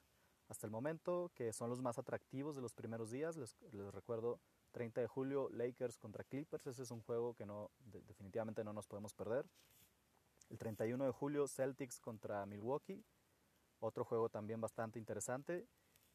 hasta 0.48 0.66
el 0.66 0.70
momento, 0.70 1.30
que 1.34 1.52
son 1.52 1.68
los 1.68 1.82
más 1.82 1.98
atractivos 1.98 2.54
de 2.56 2.62
los 2.62 2.74
primeros 2.74 3.10
días. 3.10 3.36
Les, 3.36 3.56
les 3.72 3.92
recuerdo, 3.92 4.40
30 4.76 5.00
de 5.00 5.06
julio, 5.06 5.48
Lakers 5.52 5.96
contra 5.96 6.22
Clippers. 6.22 6.66
Ese 6.66 6.82
es 6.82 6.90
un 6.90 7.00
juego 7.00 7.32
que 7.32 7.46
no, 7.46 7.70
de, 7.78 8.02
definitivamente 8.02 8.62
no 8.62 8.74
nos 8.74 8.86
podemos 8.86 9.14
perder. 9.14 9.46
El 10.50 10.58
31 10.58 11.06
de 11.06 11.12
julio, 11.12 11.48
Celtics 11.48 11.98
contra 11.98 12.44
Milwaukee. 12.44 13.02
otro 13.78 14.04
juego 14.04 14.28
también 14.28 14.60
bastante 14.60 14.98
interesante. 14.98 15.66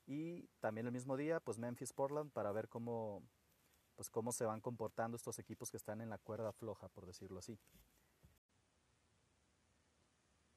Y 0.05 0.47
también 0.59 0.85
el 0.85 0.91
mismo 0.91 1.17
día, 1.17 1.39
pues 1.39 1.57
Memphis 1.57 1.91
Portland 1.91 2.31
para 2.31 2.51
ver 2.51 2.69
cómo, 2.69 3.23
pues 3.95 4.11
cómo 4.11 4.31
se 4.31 4.45
van 4.45 4.61
comportando 4.61 5.17
estos 5.17 5.39
equipos 5.39 5.71
que 5.71 5.77
están 5.77 5.99
en 5.99 6.11
la 6.11 6.19
cuerda 6.19 6.53
floja, 6.53 6.87
por 6.89 7.07
decirlo 7.07 7.39
así. 7.39 7.57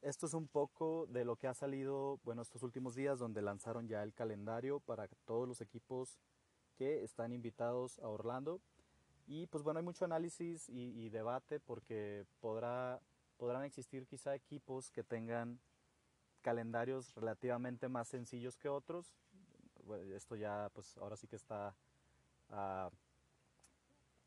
Esto 0.03 0.27
es 0.27 0.35
un 0.35 0.47
poco 0.47 1.07
de 1.07 1.25
lo 1.25 1.37
que 1.37 1.47
ha 1.47 1.55
salido, 1.55 2.21
bueno, 2.23 2.43
estos 2.43 2.63
últimos 2.63 2.95
días 2.95 3.19
donde 3.19 3.41
lanzaron 3.41 3.89
ya 3.89 4.03
el 4.03 4.13
calendario 4.13 4.81
para 4.81 5.09
todos 5.25 5.49
los 5.49 5.63
equipos 5.63 6.19
que 6.75 7.03
están 7.03 7.33
invitados 7.33 7.99
a 8.01 8.09
Orlando. 8.09 8.61
Y 9.27 9.47
pues 9.47 9.65
bueno, 9.65 9.79
hay 9.79 9.85
mucho 9.85 10.05
análisis 10.05 10.69
y, 10.69 11.09
debate 11.09 11.59
porque 11.59 12.27
podrá, 12.41 13.01
podrán 13.39 13.65
existir 13.65 14.07
quizá 14.07 14.35
equipos 14.35 14.91
que 14.91 15.03
tengan 15.03 15.59
calendarios 16.43 17.15
relativamente 17.15 17.89
más 17.89 18.09
sencillos 18.09 18.59
que 18.59 18.69
otros. 18.69 19.15
Esto 20.15 20.37
ya 20.37 20.71
pues 20.75 20.97
ahora 20.99 21.17
sí 21.17 21.27
que 21.27 21.37
está 21.37 21.75
a, 22.51 22.91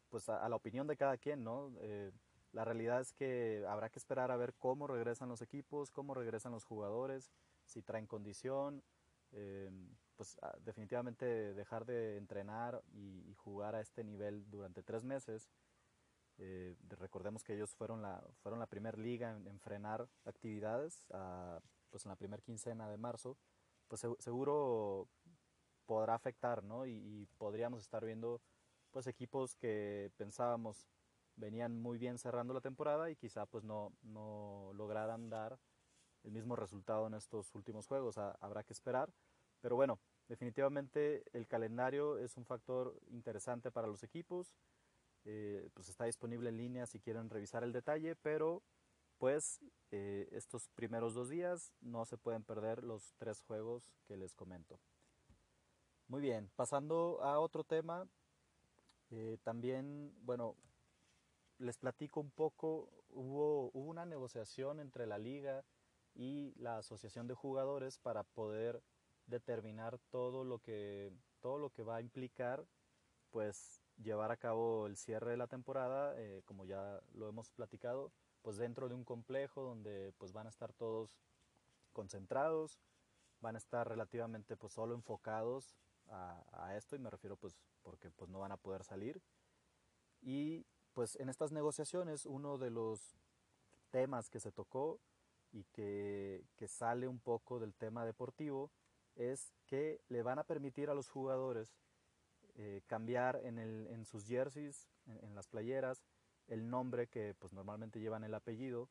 pues 0.09 0.29
a, 0.29 0.47
la 0.49 0.55
opinión 0.55 0.87
de 0.87 0.97
cada 0.97 1.17
quien, 1.17 1.43
¿no? 1.43 1.71
Eh, 1.79 2.11
la 2.53 2.65
realidad 2.65 3.01
es 3.01 3.13
que 3.13 3.63
habrá 3.67 3.89
que 3.89 3.99
esperar 3.99 4.31
a 4.31 4.37
ver 4.37 4.53
cómo 4.55 4.87
regresan 4.87 5.29
los 5.29 5.41
equipos, 5.41 5.91
cómo 5.91 6.15
regresan 6.15 6.51
los 6.51 6.63
jugadores, 6.63 7.29
si 7.65 7.83
traen 7.83 8.07
condición, 8.07 8.81
eh, 9.33 9.69
pues 10.17 10.37
ah, 10.41 10.55
definitivamente 10.59 11.53
dejar 11.53 11.85
de 11.85 12.17
entrenar 12.17 12.83
y, 12.91 13.33
jugar 13.35 13.75
a 13.75 13.81
este 13.81 14.03
nivel 14.03 14.49
durante 14.49 14.83
tres 14.83 15.03
meses. 15.03 15.49
Eh, 16.39 16.75
recordemos 16.89 17.43
que 17.43 17.53
ellos 17.53 17.73
fueron 17.75 18.01
la, 18.01 18.21
fueron 18.41 18.59
la 18.59 18.67
primera 18.67 18.97
liga 18.97 19.31
en, 19.31 19.47
en 19.47 19.59
frenar 19.59 20.07
actividades 20.25 21.05
a, 21.11 21.61
pues 21.89 22.05
en 22.05 22.09
la 22.09 22.15
primera 22.15 22.41
quincena 22.41 22.89
de 22.89 22.97
marzo, 22.97 23.37
pues 23.87 24.05
seguro 24.19 25.07
podrá 25.85 26.15
afectar, 26.15 26.63
¿no? 26.63 26.85
Y, 26.85 27.27
podríamos 27.37 27.81
estar 27.81 28.05
viendo 28.05 28.41
pues 28.91 29.07
equipos 29.07 29.55
que 29.55 30.11
pensábamos 30.17 30.87
venían 31.35 31.79
muy 31.79 31.97
bien 31.97 32.17
cerrando 32.17 32.53
la 32.53 32.61
temporada 32.61 33.11
y 33.11 33.15
quizá 33.15 33.45
pues 33.45 33.63
no, 33.63 33.93
no 34.01 34.71
lograran 34.73 35.29
dar 35.29 35.59
el 36.23 36.31
mismo 36.31 36.55
resultado 36.55 37.07
en 37.07 37.13
estos 37.13 37.53
últimos 37.53 37.87
juegos. 37.87 38.17
Habrá 38.17 38.63
que 38.63 38.73
esperar. 38.73 39.11
Pero 39.61 39.75
bueno, 39.75 39.99
definitivamente 40.27 41.23
el 41.33 41.47
calendario 41.47 42.17
es 42.17 42.37
un 42.37 42.45
factor 42.45 42.99
interesante 43.09 43.71
para 43.71 43.87
los 43.87 44.03
equipos. 44.03 44.53
Eh, 45.25 45.69
pues 45.73 45.89
está 45.89 46.05
disponible 46.05 46.49
en 46.49 46.57
línea 46.57 46.85
si 46.85 46.99
quieren 46.99 47.29
revisar 47.29 47.63
el 47.63 47.73
detalle, 47.73 48.15
pero 48.15 48.63
pues 49.17 49.59
eh, 49.91 50.29
estos 50.31 50.69
primeros 50.69 51.13
dos 51.13 51.29
días 51.29 51.73
no 51.81 52.05
se 52.05 52.17
pueden 52.17 52.43
perder 52.43 52.83
los 52.83 53.13
tres 53.17 53.41
juegos 53.41 53.91
que 54.05 54.15
les 54.15 54.33
comento. 54.33 54.79
Muy 56.07 56.21
bien, 56.21 56.49
pasando 56.55 57.19
a 57.21 57.39
otro 57.39 57.63
tema, 57.63 58.07
eh, 59.09 59.37
también, 59.43 60.13
bueno, 60.21 60.55
les 61.57 61.77
platico 61.77 62.21
un 62.21 62.31
poco, 62.31 62.89
hubo, 63.09 63.71
hubo, 63.73 63.89
una 63.89 64.05
negociación 64.05 64.79
entre 64.79 65.07
la 65.07 65.17
liga 65.17 65.65
y 66.13 66.53
la 66.55 66.77
asociación 66.77 67.27
de 67.27 67.33
jugadores 67.33 67.97
para 67.99 68.23
poder 68.23 68.81
determinar 69.27 69.99
todo 70.09 70.43
lo 70.43 70.59
que, 70.59 71.11
todo 71.41 71.57
lo 71.57 71.69
que 71.69 71.83
va 71.83 71.97
a 71.97 72.01
implicar 72.01 72.65
pues 73.29 73.81
llevar 74.01 74.31
a 74.31 74.37
cabo 74.37 74.87
el 74.87 74.95
cierre 74.95 75.31
de 75.31 75.37
la 75.37 75.47
temporada, 75.47 76.13
eh, 76.17 76.41
como 76.45 76.65
ya 76.65 77.01
lo 77.13 77.27
hemos 77.27 77.51
platicado, 77.51 78.11
pues 78.41 78.57
dentro 78.57 78.87
de 78.87 78.95
un 78.95 79.03
complejo 79.03 79.61
donde 79.61 80.13
pues 80.17 80.31
van 80.31 80.47
a 80.47 80.49
estar 80.49 80.73
todos 80.73 81.19
concentrados, 81.93 82.79
van 83.41 83.55
a 83.55 83.57
estar 83.57 83.87
relativamente 83.87 84.55
pues 84.55 84.73
solo 84.73 84.95
enfocados 84.95 85.75
a, 86.09 86.43
a 86.51 86.77
esto 86.77 86.95
y 86.95 86.99
me 86.99 87.09
refiero 87.09 87.35
pues 87.35 87.57
porque 87.83 88.09
pues 88.11 88.29
no 88.29 88.39
van 88.39 88.51
a 88.51 88.57
poder 88.57 88.83
salir. 88.83 89.21
Y 90.21 90.65
pues 90.93 91.15
en 91.17 91.29
estas 91.29 91.51
negociaciones 91.51 92.25
uno 92.25 92.57
de 92.57 92.69
los 92.69 93.17
temas 93.91 94.29
que 94.29 94.39
se 94.39 94.51
tocó 94.51 94.99
y 95.51 95.63
que, 95.65 96.43
que, 96.55 96.67
sale 96.67 97.07
un 97.07 97.19
poco 97.19 97.59
del 97.59 97.73
tema 97.73 98.05
deportivo 98.05 98.71
es 99.17 99.53
que 99.65 100.01
le 100.09 100.21
van 100.21 100.39
a 100.39 100.43
permitir 100.43 100.89
a 100.89 100.93
los 100.93 101.09
jugadores 101.09 101.75
eh, 102.55 102.81
cambiar 102.87 103.39
en, 103.43 103.59
el, 103.59 103.87
en, 103.87 104.05
sus 104.05 104.25
jerseys, 104.25 104.87
en, 105.05 105.35
las 105.35 105.47
playeras, 105.47 106.03
el 106.47 106.69
nombre 106.69 107.07
que 107.07 107.35
pues 107.35 107.53
normalmente 107.53 107.99
llevan 107.99 108.23
el 108.23 108.33
apellido, 108.33 108.89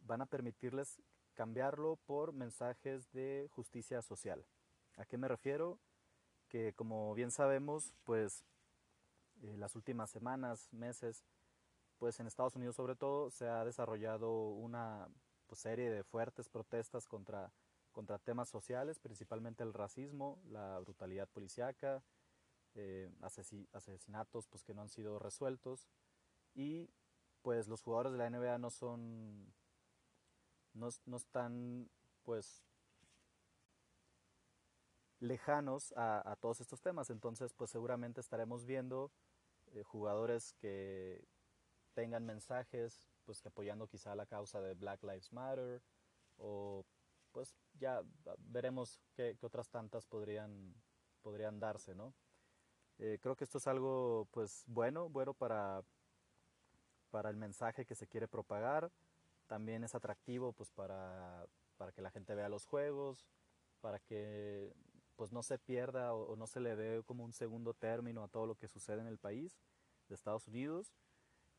van 0.00 0.22
a 0.22 0.26
permitirles 0.26 1.00
cambiarlo 1.34 1.96
por 2.06 2.32
mensajes 2.32 3.10
de 3.12 3.48
justicia 3.50 4.02
social. 4.02 4.44
¿A 4.96 5.04
qué 5.04 5.16
me 5.16 5.28
refiero? 5.28 5.78
Que 6.48 6.72
como 6.74 7.14
bien 7.14 7.30
sabemos, 7.30 7.94
pues 8.04 8.44
eh, 9.42 9.56
las 9.56 9.76
últimas 9.76 10.10
semanas, 10.10 10.72
meses, 10.72 11.24
pues 11.98 12.18
en 12.18 12.26
Estados 12.26 12.56
Unidos 12.56 12.76
sobre 12.76 12.96
todo 12.96 13.30
se 13.30 13.46
ha 13.46 13.64
desarrollado 13.64 14.48
una 14.48 15.08
pues, 15.46 15.60
serie 15.60 15.88
de 15.88 16.02
fuertes 16.02 16.48
protestas 16.48 17.06
contra, 17.06 17.52
contra 17.92 18.18
temas 18.18 18.48
sociales, 18.48 18.98
principalmente 18.98 19.62
el 19.62 19.72
racismo, 19.72 20.40
la 20.48 20.78
brutalidad 20.80 21.28
policíaca, 21.28 22.02
eh, 22.74 23.10
asesinatos 23.72 24.48
pues, 24.48 24.64
que 24.64 24.74
no 24.74 24.82
han 24.82 24.88
sido 24.88 25.18
resueltos. 25.18 25.88
Y 26.54 26.90
pues 27.42 27.68
los 27.68 27.82
jugadores 27.82 28.12
de 28.12 28.18
la 28.18 28.30
NBA 28.30 28.58
no 28.58 28.70
son, 28.70 29.52
no, 30.74 30.88
no 31.06 31.16
están 31.16 31.90
pues 32.22 32.64
lejanos 35.18 35.92
a, 35.96 36.32
a, 36.32 36.36
todos 36.36 36.60
estos 36.60 36.80
temas, 36.80 37.10
entonces 37.10 37.52
pues 37.52 37.70
seguramente 37.70 38.20
estaremos 38.20 38.64
viendo 38.64 39.12
eh, 39.74 39.82
jugadores 39.82 40.52
que 40.54 41.24
tengan 41.94 42.26
mensajes 42.26 43.08
pues 43.24 43.40
que 43.40 43.48
apoyando 43.48 43.86
quizá 43.86 44.14
la 44.14 44.26
causa 44.26 44.60
de 44.60 44.74
Black 44.74 45.02
Lives 45.02 45.32
Matter 45.32 45.82
o 46.38 46.84
pues 47.32 47.56
ya 47.78 48.02
veremos 48.38 49.00
qué, 49.14 49.36
otras 49.42 49.68
tantas 49.68 50.06
podrían, 50.06 50.74
podrían 51.22 51.58
darse, 51.58 51.94
¿no? 51.94 52.14
Eh, 52.98 53.18
creo 53.20 53.36
que 53.36 53.44
esto 53.44 53.58
es 53.58 53.66
algo 53.66 54.28
pues 54.30 54.64
bueno, 54.66 55.08
bueno 55.08 55.34
para, 55.34 55.82
para 57.10 57.30
el 57.30 57.36
mensaje 57.36 57.84
que 57.84 57.94
se 57.94 58.06
quiere 58.06 58.28
propagar, 58.28 58.92
también 59.46 59.82
es 59.84 59.94
atractivo 59.94 60.52
pues 60.52 60.70
para, 60.70 61.46
para 61.76 61.92
que 61.92 62.02
la 62.02 62.10
gente 62.10 62.34
vea 62.34 62.48
los 62.48 62.66
juegos, 62.66 63.26
para 63.80 63.98
que 63.98 64.72
pues 65.16 65.32
no 65.32 65.42
se 65.42 65.58
pierda 65.58 66.14
o, 66.14 66.32
o, 66.32 66.36
no 66.36 66.46
se 66.46 66.60
le 66.60 66.76
dé 66.76 67.02
como 67.04 67.24
un 67.24 67.32
segundo 67.32 67.74
término 67.74 68.22
a 68.22 68.28
todo 68.28 68.46
lo 68.46 68.54
que 68.54 68.68
sucede 68.68 69.00
en 69.00 69.06
el 69.06 69.18
país 69.18 69.58
de 70.08 70.14
Estados 70.14 70.46
Unidos 70.48 70.92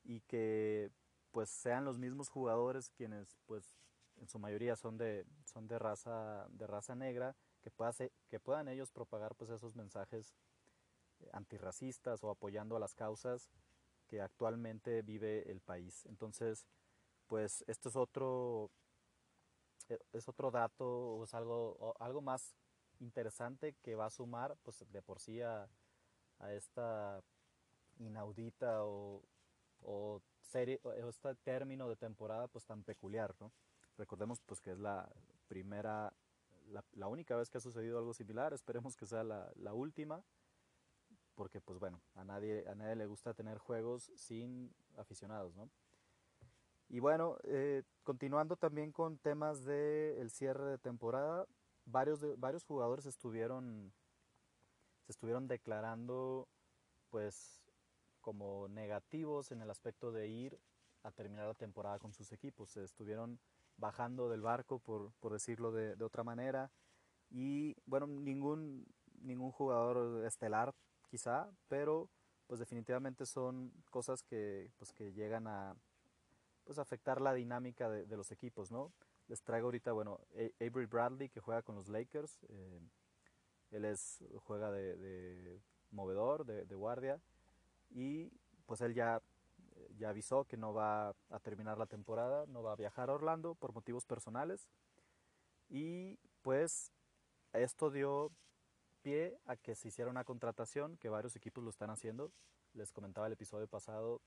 y 0.04 0.22
que 0.22 0.92
pues 1.32 1.50
sean 1.50 1.86
los 1.86 1.98
mismos 1.98 2.30
jugadores 2.30 2.90
quienes 2.92 3.38
pues 3.46 3.76
en 4.24 4.30
su 4.30 4.40
mayoría 4.40 4.76
son 4.78 4.98
de, 4.98 5.26
son 5.44 5.68
de 5.68 5.78
raza 5.78 6.48
de 6.50 6.66
raza 6.66 6.96
negra 6.96 7.36
que, 7.62 7.70
pueda 7.70 7.92
que 8.30 8.40
puedan 8.40 8.70
ellos 8.70 8.90
propagar 8.90 9.36
pues 9.36 9.50
esos 9.52 9.76
mensajes 9.76 10.34
antirracistas 11.34 12.24
o 12.24 12.30
apoyando 12.30 12.76
a 12.76 12.80
las 12.80 12.96
causas 12.96 13.50
que 14.08 14.22
actualmente 14.22 15.02
vive 15.02 15.52
el 15.52 15.60
país. 15.60 16.06
Entonces, 16.06 16.66
pues 17.28 17.64
esto 17.68 17.90
es 17.90 17.96
otro 17.96 18.72
es 20.14 20.28
otro 20.30 20.50
dato 20.50 20.86
o 20.86 21.24
es 21.26 21.34
algo, 21.34 21.96
algo 22.00 22.22
más 22.22 22.56
interesante 23.02 23.76
que 23.84 23.96
va 23.96 24.06
a 24.06 24.10
sumar 24.10 24.56
pues 24.64 24.86
de 24.90 25.02
por 25.02 25.20
sí 25.20 25.42
a, 25.42 25.68
a 26.40 26.54
esta 26.54 27.22
inaudita 28.00 28.86
o, 28.86 29.22
o 29.82 30.22
serie 30.42 30.80
o 30.84 30.94
este 30.94 31.36
término 31.44 31.90
de 31.90 31.98
temporada 31.98 32.48
pues 32.48 32.66
tan 32.66 32.84
peculiar 32.84 33.36
¿no? 33.42 33.52
Recordemos 33.98 34.42
pues 34.42 34.60
que 34.62 34.72
es 34.72 34.80
la 34.80 35.10
primera 35.48 36.14
la, 36.94 37.08
única 37.08 37.36
vez 37.36 37.50
que 37.50 37.58
ha 37.58 37.62
sucedido 37.62 37.98
algo 37.98 38.14
similar 38.14 38.54
esperemos 38.54 38.96
que 38.96 39.06
sea 39.06 39.24
la, 39.24 39.74
última 39.74 40.24
porque 41.36 41.62
pues 41.62 41.80
bueno 41.80 42.02
a 42.16 42.24
nadie 42.24 42.68
a 42.68 42.76
nadie 42.76 42.96
le 42.96 43.06
gusta 43.06 43.34
tener 43.34 43.58
juegos 43.58 44.12
sin 44.16 44.74
aficionados 44.98 45.56
¿no? 45.56 45.70
y 46.90 47.00
bueno 47.00 47.38
eh, 47.44 47.84
continuando 48.04 48.56
también 48.56 48.92
con 48.92 49.18
temas 49.18 49.66
de 49.66 50.20
el 50.22 50.30
cierre 50.32 50.66
de 50.66 50.78
temporada 50.78 51.46
varios 51.86 52.22
de, 52.22 52.36
varios 52.36 52.64
jugadores 52.64 53.06
estuvieron 53.06 53.92
se 55.06 55.12
estuvieron 55.12 55.48
declarando 55.48 56.48
pues 57.10 57.64
como 58.22 58.68
negativos 58.70 59.52
en 59.52 59.62
el 59.62 59.70
aspecto 59.70 60.12
de 60.12 60.28
ir 60.28 60.60
a 61.04 61.12
terminar 61.12 61.46
la 61.46 61.54
temporada 61.54 62.00
con 62.00 62.14
sus 62.14 62.32
equipos. 62.32 62.70
Se 62.70 62.84
estuvieron 62.84 63.40
bajando 63.78 64.30
del 64.30 64.42
barco, 64.42 64.80
por, 64.80 65.12
por 65.20 65.34
decirlo 65.34 65.72
de, 65.72 65.96
de, 65.96 66.06
otra 66.06 66.24
manera. 66.24 66.72
Y 67.30 67.76
bueno, 67.86 68.08
ningún, 68.08 68.86
ningún 69.22 69.52
jugador 69.52 70.26
estelar 70.26 70.74
quizá, 71.10 71.50
pero 71.68 72.10
pues 72.48 72.60
definitivamente 72.60 73.26
son 73.26 73.72
cosas 73.90 74.24
que, 74.24 74.72
pues, 74.78 74.92
que 74.92 75.14
llegan 75.14 75.48
a 75.48 75.76
pues, 76.66 76.78
afectar 76.78 77.22
la 77.22 77.34
dinámica 77.34 77.90
de, 77.90 78.06
de 78.06 78.18
los 78.18 78.32
equipos, 78.32 78.72
¿no? 78.72 78.92
les 79.28 79.42
traigo 79.42 79.68
ahorita, 79.68 79.92
bueno, 79.92 80.20
Avery 80.60 80.86
Bradley 80.86 81.30
que 81.30 81.40
juega 81.40 81.62
con 81.62 81.76
los 81.76 81.88
Lakers. 81.88 82.44
Eh, 82.50 82.80
él 83.72 83.86
es, 83.86 84.24
juega 84.44 84.72
de, 84.72 84.96
de 84.98 85.62
movedor, 85.92 86.46
de, 86.46 86.66
de, 86.66 86.76
guardia. 86.76 87.20
Y 87.90 88.32
pues 88.66 88.82
él 88.82 88.94
ya, 88.94 89.22
ya 89.98 90.10
avisó 90.10 90.46
que 90.46 90.58
no 90.58 90.74
va 90.74 91.10
a 91.30 91.40
terminar 91.42 91.78
la 91.78 91.86
temporada, 91.86 92.46
no 92.48 92.64
va 92.64 92.74
a 92.74 92.78
viajar 92.78 93.10
a 93.10 93.14
Orlando 93.14 93.56
por 93.56 93.74
motivos 93.74 94.06
personales. 94.06 94.68
Y 95.70 96.20
pues 96.42 96.92
esto 97.54 97.90
dio 97.90 98.32
pie 99.02 99.38
a 99.46 99.56
que 99.56 99.76
se 99.76 99.90
hiciera 99.90 100.10
una 100.10 100.24
contratación, 100.24 100.98
que 100.98 101.10
varios 101.10 101.36
equipos 101.36 101.64
lo 101.64 101.70
están 101.70 101.90
haciendo. 101.90 102.32
Les 102.74 102.92
comentaba 102.92 103.28
el 103.28 103.34
episodio 103.34 103.68
pasado, 103.68 104.22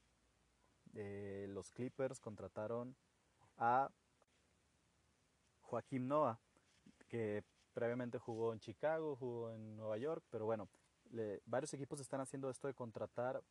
eh, 0.95 1.47
los 1.49 1.71
Clippers 1.73 2.21
contrataron 2.21 2.97
a 3.59 3.91
Joaquim 5.63 6.07
Noah, 6.07 6.39
que 7.09 7.43
previamente 7.73 8.19
jugó 8.19 8.53
en 8.53 8.61
Chicago, 8.61 9.17
jugó 9.17 9.51
en 9.51 9.77
Nueva 9.77 9.99
York, 9.99 10.25
pero 10.31 10.47
bueno, 10.47 10.69
varios 11.45 11.75
equipos 11.75 12.01
están 12.01 12.21
haciendo 12.21 12.49
esto 12.51 12.69
de 12.69 12.75
contratar 12.75 13.43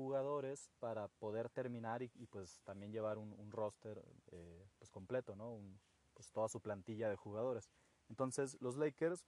jugadores 0.00 0.70
para 0.78 1.08
poder 1.08 1.50
terminar 1.50 2.02
y, 2.02 2.10
y 2.14 2.26
pues 2.26 2.60
también 2.64 2.92
llevar 2.92 3.18
un, 3.18 3.34
un 3.38 3.50
roster 3.50 4.02
eh, 4.32 4.66
pues 4.78 4.90
completo, 4.90 5.36
¿no? 5.36 5.52
Un, 5.52 5.78
pues 6.14 6.30
toda 6.32 6.48
su 6.48 6.60
plantilla 6.60 7.08
de 7.08 7.16
jugadores. 7.16 7.70
Entonces 8.08 8.56
los 8.60 8.76
Lakers 8.76 9.24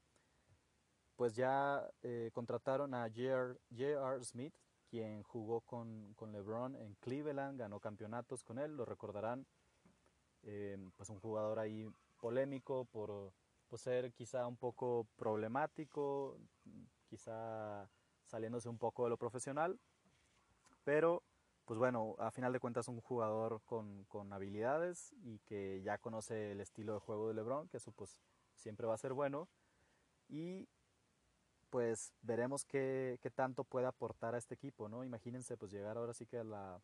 pues 1.17 1.37
ya 1.37 1.89
eh, 2.03 2.31
contrataron 2.33 2.95
a 2.95 3.09
J.R. 3.09 4.25
Smith, 4.25 4.55
quien 4.89 5.23
jugó 5.23 5.61
con, 5.61 6.15
con, 6.15 6.33
LeBron 6.33 6.75
en 6.77 6.95
Cleveland, 6.97 7.59
ganó 7.59 7.81
campeonatos 7.81 8.43
con 8.43 8.59
él, 8.59 8.77
lo 8.77 8.85
recordarán, 8.85 9.47
eh, 10.43 10.77
pues 10.97 11.11
un 11.11 11.21
jugador 11.21 11.59
ahí 11.59 11.87
polémico 12.19 12.87
por, 12.87 13.33
por, 13.69 13.79
ser 13.79 14.13
quizá 14.13 14.47
un 14.47 14.57
poco 14.57 15.07
problemático, 15.17 16.39
quizá 17.09 17.89
saliéndose 18.27 18.69
un 18.69 18.79
poco 18.79 19.05
de 19.05 19.11
lo 19.11 19.17
profesional, 19.17 19.79
pero 20.85 21.23
pues 21.65 21.79
bueno, 21.79 22.17
a 22.19 22.31
final 22.31 22.53
de 22.53 22.61
cuentas 22.61 22.89
un 22.89 23.01
jugador 23.01 23.63
con, 23.65 24.05
con 24.05 24.33
habilidades 24.33 25.15
y 25.23 25.39
que 25.41 25.81
ya 25.83 25.99
conoce 25.99 26.53
el 26.53 26.61
estilo 26.61 26.95
de 26.95 27.01
juego 27.01 27.29
de 27.29 27.35
LeBron, 27.35 27.69
que 27.69 27.77
eso 27.77 27.93
pues 27.93 28.19
siempre 28.57 28.87
va 28.87 28.95
a 28.95 28.99
ser 28.99 29.13
bueno. 29.13 29.49
Y 30.29 30.69
pues 31.71 32.13
veremos 32.21 32.65
qué, 32.65 33.19
qué, 33.23 33.31
tanto 33.31 33.65
puede 33.65 33.87
aportar 33.87 34.35
a 34.35 34.39
este 34.39 34.55
equipo, 34.55 34.89
¿no? 34.89 35.05
Imagínense 35.05 35.57
pues 35.57 35.73
llegar 35.73 35.97
ahora 35.97 36.13
sí 36.13 36.27
que 36.27 36.39
a 36.39 36.45
la, 36.45 36.81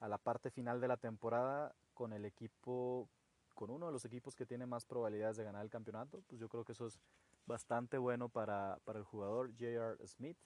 a 0.00 0.08
la 0.08 0.18
parte 0.18 0.50
final 0.50 0.80
de 0.80 0.88
la 0.88 0.96
temporada 0.96 1.74
con 1.94 2.12
el 2.12 2.24
equipo, 2.24 3.08
con 3.54 3.70
uno 3.70 3.86
de 3.86 3.92
los 3.92 4.04
equipos 4.04 4.34
que 4.34 4.46
tiene 4.46 4.66
más 4.66 4.84
probabilidades 4.84 5.36
de 5.36 5.44
ganar 5.44 5.62
el 5.62 5.70
campeonato, 5.70 6.22
pues 6.26 6.40
yo 6.40 6.48
creo 6.48 6.64
que 6.64 6.72
eso 6.72 6.86
es 6.86 6.98
bastante 7.46 7.98
bueno 7.98 8.28
para, 8.28 8.78
para 8.84 8.98
el 8.98 9.04
jugador 9.04 9.50
J.R. 9.52 9.96
Smith. 10.06 10.36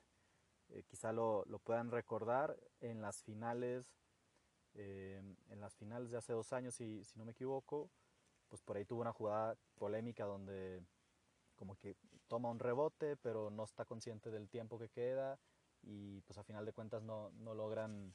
Eh, 0.74 0.82
quizá 0.88 1.12
lo, 1.12 1.44
lo, 1.46 1.60
puedan 1.60 1.90
recordar 1.90 2.58
en 2.80 3.00
las 3.00 3.22
finales, 3.22 3.94
eh, 4.74 5.22
en 5.48 5.60
las 5.60 5.76
finales 5.76 6.10
de 6.10 6.16
hace 6.16 6.32
dos 6.32 6.52
años, 6.52 6.74
si, 6.74 7.04
si 7.04 7.16
no 7.16 7.24
me 7.24 7.30
equivoco, 7.30 7.90
pues 8.48 8.60
por 8.60 8.76
ahí 8.76 8.84
tuvo 8.84 9.00
una 9.00 9.12
jugada 9.12 9.56
polémica 9.76 10.24
donde 10.24 10.82
como 11.54 11.76
que 11.76 11.96
toma 12.26 12.50
un 12.50 12.58
rebote, 12.58 13.16
pero 13.16 13.50
no 13.50 13.62
está 13.62 13.84
consciente 13.84 14.32
del 14.32 14.48
tiempo 14.48 14.76
que 14.76 14.88
queda 14.88 15.38
y 15.82 16.20
pues 16.22 16.38
a 16.38 16.42
final 16.42 16.64
de 16.64 16.72
cuentas 16.72 17.04
no, 17.04 17.30
no 17.30 17.54
logran 17.54 18.12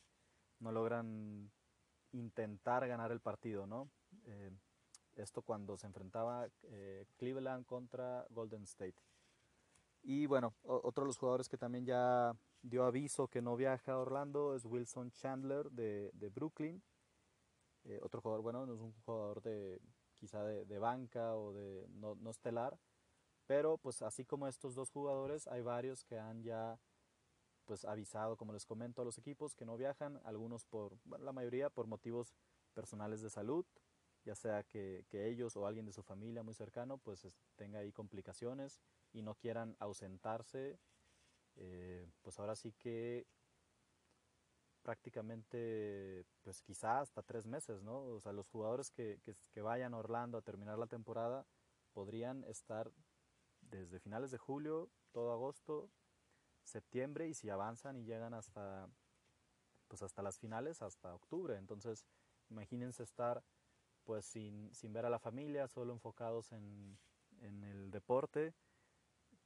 no 0.59 0.73
logran 0.73 1.49
intentar 2.11 2.85
ganar 2.89 3.13
el 3.13 3.21
partido, 3.21 3.65
¿no? 3.67 3.89
Eh, 4.25 4.51
esto 5.15 5.41
cuando 5.41 5.77
se 5.77 5.87
enfrentaba 5.87 6.49
Cleveland 7.17 7.65
contra 7.65 8.25
Golden 8.29 8.63
State. 8.63 9.08
Y 10.09 10.25
bueno, 10.25 10.55
otro 10.63 11.03
de 11.03 11.09
los 11.09 11.19
jugadores 11.19 11.47
que 11.47 11.59
también 11.59 11.85
ya 11.85 12.35
dio 12.63 12.83
aviso 12.83 13.27
que 13.27 13.43
no 13.43 13.55
viaja 13.55 13.91
a 13.91 13.99
Orlando 13.99 14.55
es 14.55 14.65
Wilson 14.65 15.11
Chandler 15.11 15.69
de, 15.69 16.09
de 16.13 16.29
Brooklyn. 16.29 16.81
Eh, 17.83 17.99
otro 18.01 18.19
jugador, 18.19 18.41
bueno, 18.41 18.65
no 18.65 18.73
es 18.73 18.79
un 18.79 18.91
jugador 19.05 19.39
de 19.43 19.79
quizá 20.15 20.43
de, 20.43 20.79
banca 20.79 21.35
o 21.35 21.53
de 21.53 21.85
no, 21.89 22.15
no, 22.15 22.31
estelar, 22.31 22.79
pero 23.45 23.77
pues 23.77 24.01
así 24.01 24.25
como 24.25 24.47
estos 24.47 24.73
dos 24.73 24.89
jugadores, 24.89 25.45
hay 25.45 25.61
varios 25.61 26.03
que 26.03 26.17
han 26.17 26.41
ya 26.41 26.79
pues 27.65 27.85
avisado, 27.85 28.35
como 28.35 28.51
les 28.51 28.65
comento, 28.65 29.03
a 29.03 29.05
los 29.05 29.19
equipos 29.19 29.53
que 29.53 29.63
no 29.63 29.77
viajan, 29.77 30.19
algunos 30.23 30.65
por, 30.65 30.97
bueno, 31.05 31.23
la 31.23 31.33
mayoría 31.33 31.69
por 31.69 31.85
motivos 31.85 32.33
personales 32.73 33.21
de 33.21 33.29
salud, 33.29 33.63
ya 34.25 34.33
sea 34.33 34.63
que, 34.63 35.05
ellos 35.11 35.55
o 35.55 35.67
alguien 35.67 35.85
de 35.85 35.93
su 35.93 36.01
familia 36.01 36.41
muy 36.41 36.55
cercano 36.55 36.97
pues 36.97 37.27
tenga 37.55 37.77
ahí 37.77 37.91
complicaciones 37.91 38.81
y 39.11 39.21
no 39.21 39.35
quieran 39.35 39.75
ausentarse, 39.79 40.79
eh, 41.55 42.09
pues 42.21 42.39
ahora 42.39 42.55
sí 42.55 42.73
que 42.73 43.25
prácticamente, 44.81 46.25
pues 46.41 46.61
quizá 46.61 47.01
hasta 47.01 47.21
tres 47.21 47.45
meses, 47.45 47.81
¿no? 47.83 48.05
O 48.05 48.19
sea, 48.19 48.31
los 48.31 48.47
jugadores 48.47 48.91
que, 48.91 49.19
que, 49.23 49.35
que, 49.51 49.61
vayan 49.61 49.93
a 49.93 49.97
Orlando 49.97 50.37
a 50.37 50.41
terminar 50.41 50.77
la 50.77 50.87
temporada 50.87 51.45
podrían 51.93 52.43
estar 52.45 52.91
desde 53.61 53.99
finales 53.99 54.31
de 54.31 54.37
julio, 54.37 54.89
todo 55.11 55.31
agosto, 55.31 55.91
septiembre 56.63 57.27
y 57.27 57.33
si 57.33 57.49
avanzan 57.49 57.97
y 57.97 58.05
llegan 58.05 58.33
hasta, 58.33 58.87
pues 59.87 60.01
hasta 60.01 60.21
las 60.21 60.39
finales, 60.39 60.81
hasta 60.81 61.13
octubre. 61.13 61.57
Entonces, 61.57 62.05
imagínense 62.49 63.03
estar 63.03 63.43
pues 64.05 64.25
sin, 64.25 64.73
sin 64.73 64.93
ver 64.93 65.05
a 65.05 65.09
la 65.09 65.19
familia, 65.19 65.67
solo 65.67 65.93
enfocados 65.93 66.51
en, 66.51 66.97
en 67.41 67.63
el 67.63 67.91
deporte, 67.91 68.55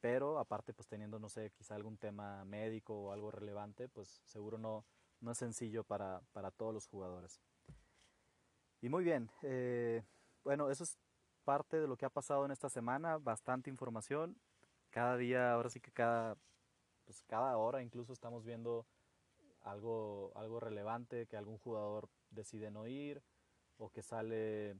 pero 0.04 0.38
aparte 0.38 0.74
pues 0.74 0.86
teniendo, 0.89 1.18
no 1.18 1.30
sé, 1.30 1.50
quizá 1.52 1.76
algún 1.76 1.98
tema 1.98 2.44
médico 2.44 2.94
o 2.94 3.13
algo 3.13 3.32
relevante, 3.32 3.88
pues 3.88 4.22
seguro 4.26 4.58
no, 4.58 4.86
no 5.22 5.32
es 5.32 5.38
sencillo 5.38 5.86
para, 5.86 6.22
para 6.34 6.52
todos 6.52 6.74
los 6.74 6.88
jugadores. 6.88 7.39
Y 8.82 8.89
muy 8.89 9.06
bien, 9.06 9.32
eh, 9.44 10.04
bueno, 10.44 10.70
eso 10.70 10.84
es 10.84 11.00
parte 11.46 11.80
de 11.80 11.88
lo 11.88 11.96
que 11.96 12.06
ha 12.06 12.10
pasado 12.10 12.44
en 12.44 12.52
esta 12.52 12.68
semana, 12.68 13.18
bastante 13.18 13.70
información. 13.70 14.36
Cada 14.89 15.16
día, 15.16 15.54
ahora 15.54 15.70
sí 15.70 15.80
que 15.80 15.94
cada, 15.94 16.36
pues 17.06 17.24
cada 17.26 17.56
hora 17.56 17.82
incluso 17.82 18.12
estamos 18.12 18.44
viendo 18.44 18.86
algo, 19.62 20.34
algo 20.36 20.60
relevante, 20.60 21.28
que 21.28 21.38
algún 21.38 21.60
jugador 21.60 22.10
decide 22.30 22.72
no 22.72 22.88
ir 22.88 23.24
o 23.78 23.89
que 23.89 24.04
sale, 24.04 24.76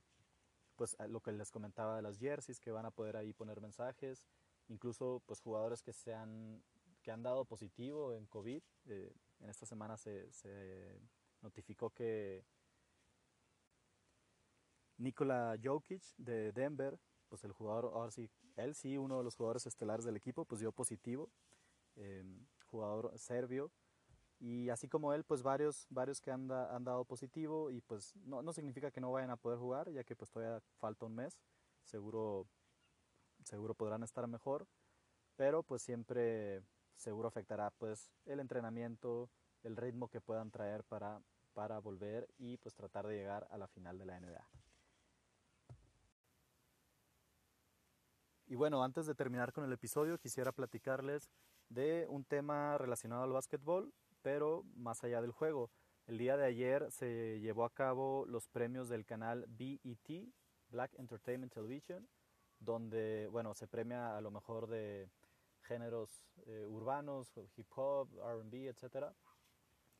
pues 0.76 0.98
lo 1.08 1.22
que 1.22 1.32
les 1.32 1.50
comentaba 1.50 1.96
de 1.96 2.02
las 2.02 2.20
jerseys, 2.20 2.60
que 2.60 2.72
van 2.72 2.86
a 2.86 2.92
poder 2.92 3.16
ahí 3.16 3.32
poner 3.32 3.62
mensajes, 3.62 4.28
incluso 4.70 5.22
pues 5.26 5.42
jugadores 5.42 5.82
que 5.82 5.94
se 5.94 6.14
han, 6.14 6.64
que 7.02 7.12
han 7.12 7.24
dado 7.24 7.46
positivo 7.46 8.14
en 8.14 8.26
COVID. 8.26 8.62
Eh, 8.86 9.14
en 9.40 9.50
esta 9.50 9.66
semana 9.66 9.98
se, 9.98 11.02
notificó 11.42 11.90
que 11.90 12.46
Nikola 14.98 15.58
Jokic 15.62 16.02
de 16.18 16.52
Denver, 16.54 16.98
pues 17.28 17.44
el 17.44 17.52
jugador, 17.52 17.92
ahora 17.94 18.12
sí, 18.12 18.30
él 18.56 18.76
sí, 18.76 18.98
uno 18.98 19.18
de 19.18 19.24
los 19.24 19.36
jugadores 19.36 19.66
estelares 19.66 20.06
del 20.06 20.16
equipo, 20.16 20.46
pues 20.46 20.62
dio 20.62 20.72
positivo, 20.72 21.30
eh, 21.96 22.24
jugador 22.68 23.12
serbio, 23.18 23.72
y 24.40 24.70
así 24.70 24.88
como 24.88 25.14
él, 25.14 25.24
pues 25.24 25.42
varios, 25.42 25.88
varios 25.90 26.20
que 26.20 26.32
han, 26.32 26.52
han 26.52 26.84
dado 26.84 27.06
positivo, 27.06 27.72
y 27.72 27.82
pues 27.82 28.16
no, 28.16 28.42
no, 28.42 28.54
significa 28.54 28.92
que 28.92 29.02
no 29.02 29.12
vayan 29.12 29.30
a 29.30 29.38
poder 29.38 29.58
jugar, 29.58 29.90
ya 29.92 30.04
que 30.04 30.16
pues 30.16 30.30
todavía 30.30 30.62
falta 30.80 31.06
un 31.06 31.16
mes, 31.16 31.40
seguro, 31.84 32.48
seguro 33.44 33.74
podrán 33.74 34.04
estar 34.04 34.28
mejor, 34.28 34.68
pero 35.36 35.64
pues 35.64 35.82
siempre 35.82 36.64
seguro 36.96 37.28
afectará 37.28 37.72
pues 37.72 38.12
el 38.26 38.40
entrenamiento, 38.40 39.30
el 39.64 39.76
ritmo 39.76 40.08
que 40.08 40.22
puedan 40.22 40.52
traer 40.52 40.84
para, 40.84 41.22
para 41.54 41.80
volver 41.80 42.28
y 42.38 42.58
pues 42.58 42.76
tratar 42.76 43.08
de 43.08 43.16
llegar 43.16 43.48
a 43.52 43.58
la 43.58 43.68
final 43.68 43.98
de 43.98 44.06
la 44.06 44.20
NBA. 44.20 44.48
Y 48.48 48.56
bueno, 48.56 48.84
antes 48.84 49.06
de 49.06 49.16
terminar 49.16 49.52
con 49.54 49.64
el 49.64 49.72
episodio, 49.72 50.20
quisiera 50.20 50.52
platicarles 50.52 51.30
de 51.70 52.06
un 52.10 52.24
tema 52.24 52.78
relacionado 52.78 53.24
al 53.24 53.32
básquetbol, 53.32 53.94
pero 54.22 54.64
más 54.76 55.04
allá 55.04 55.22
del 55.22 55.32
juego. 55.32 55.72
El 56.06 56.18
día 56.18 56.38
de 56.38 56.46
ayer 56.46 56.92
se 56.92 57.40
llevó 57.40 57.66
a 57.66 57.74
cabo 57.74 58.26
los 58.28 58.48
premios 58.50 58.90
del 58.90 59.06
canal 59.06 59.46
BET, 59.48 60.30
Black 60.70 60.94
Entertainment 61.00 61.54
Television, 61.54 62.08
donde, 62.64 63.28
bueno, 63.32 63.54
se 63.54 63.68
premia 63.68 64.18
a 64.18 64.22
lo 64.22 64.32
mejor 64.32 64.68
de 64.68 65.10
géneros 65.64 66.26
eh, 66.46 66.66
urbanos, 66.68 67.34
hip 67.56 67.68
hop, 67.76 68.10
RB, 68.20 68.68
etc. 68.68 69.08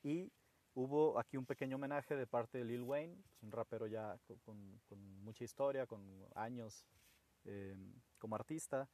Y 0.02 0.32
hubo 0.74 1.20
aquí 1.20 1.38
un 1.38 1.46
pequeño 1.46 1.76
homenaje 1.76 2.16
de 2.16 2.28
parte 2.28 2.58
de 2.58 2.66
Lil 2.66 2.84
Wayne, 2.84 3.18
un 3.42 3.52
rapero 3.52 3.88
ya 3.88 4.18
con, 4.44 4.82
mucha 5.24 5.44
historia, 5.44 5.86
con 5.86 6.02
años 6.36 6.86
eh, 7.46 7.76
como 8.18 8.36
artista. 8.36 8.90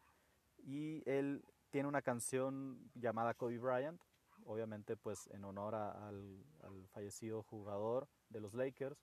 Y 0.58 1.08
él 1.10 1.44
tiene 1.70 1.88
una 1.88 2.02
canción 2.02 2.92
llamada 2.96 3.34
Kobe 3.34 3.58
Bryant, 3.58 4.02
obviamente 4.46 4.98
pues 4.98 5.28
en 5.28 5.44
honor 5.44 5.76
al, 5.76 6.44
fallecido 6.92 7.44
jugador 7.44 8.08
de 8.30 8.42
los 8.42 8.54
Lakers. 8.54 8.98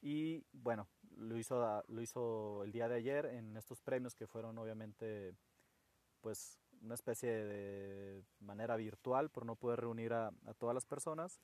Y 0.00 0.44
bueno, 0.52 0.88
lo 1.16 1.36
hizo, 1.36 1.82
lo 1.88 2.02
hizo 2.02 2.62
el 2.64 2.72
día 2.72 2.88
de 2.88 2.96
ayer 2.96 3.26
en 3.26 3.56
estos 3.56 3.80
premios 3.80 4.14
que 4.14 4.26
fueron 4.26 4.58
obviamente 4.58 5.34
pues 6.20 6.58
una 6.82 6.94
especie 6.94 7.30
de 7.30 8.24
manera 8.40 8.76
virtual 8.76 9.30
por 9.30 9.46
no 9.46 9.56
poder 9.56 9.80
reunir 9.80 10.12
a, 10.12 10.32
todas 10.58 10.74
las 10.74 10.84
personas. 10.84 11.40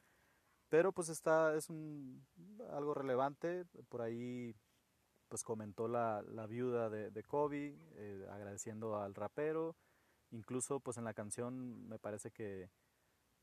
Pero 0.69 0.93
pues 0.93 1.09
está, 1.09 1.55
es 1.55 1.69
algo 2.71 2.95
relevante. 2.95 3.65
Por 3.89 4.03
ahí 4.03 4.55
pues 5.29 5.43
comentó 5.43 5.89
la, 5.89 6.23
la 6.23 6.47
viuda 6.47 6.91
de, 6.91 7.11
de 7.11 7.23
Kobe, 7.23 7.79
eh, 7.95 8.27
agradeciendo 8.31 8.97
al 8.97 9.15
rapero. 9.15 9.77
Incluso 10.31 10.81
pues 10.81 10.97
en 10.97 11.05
la 11.05 11.15
canción 11.15 11.89
me 11.89 11.99
parece 11.99 12.31
que 12.31 12.71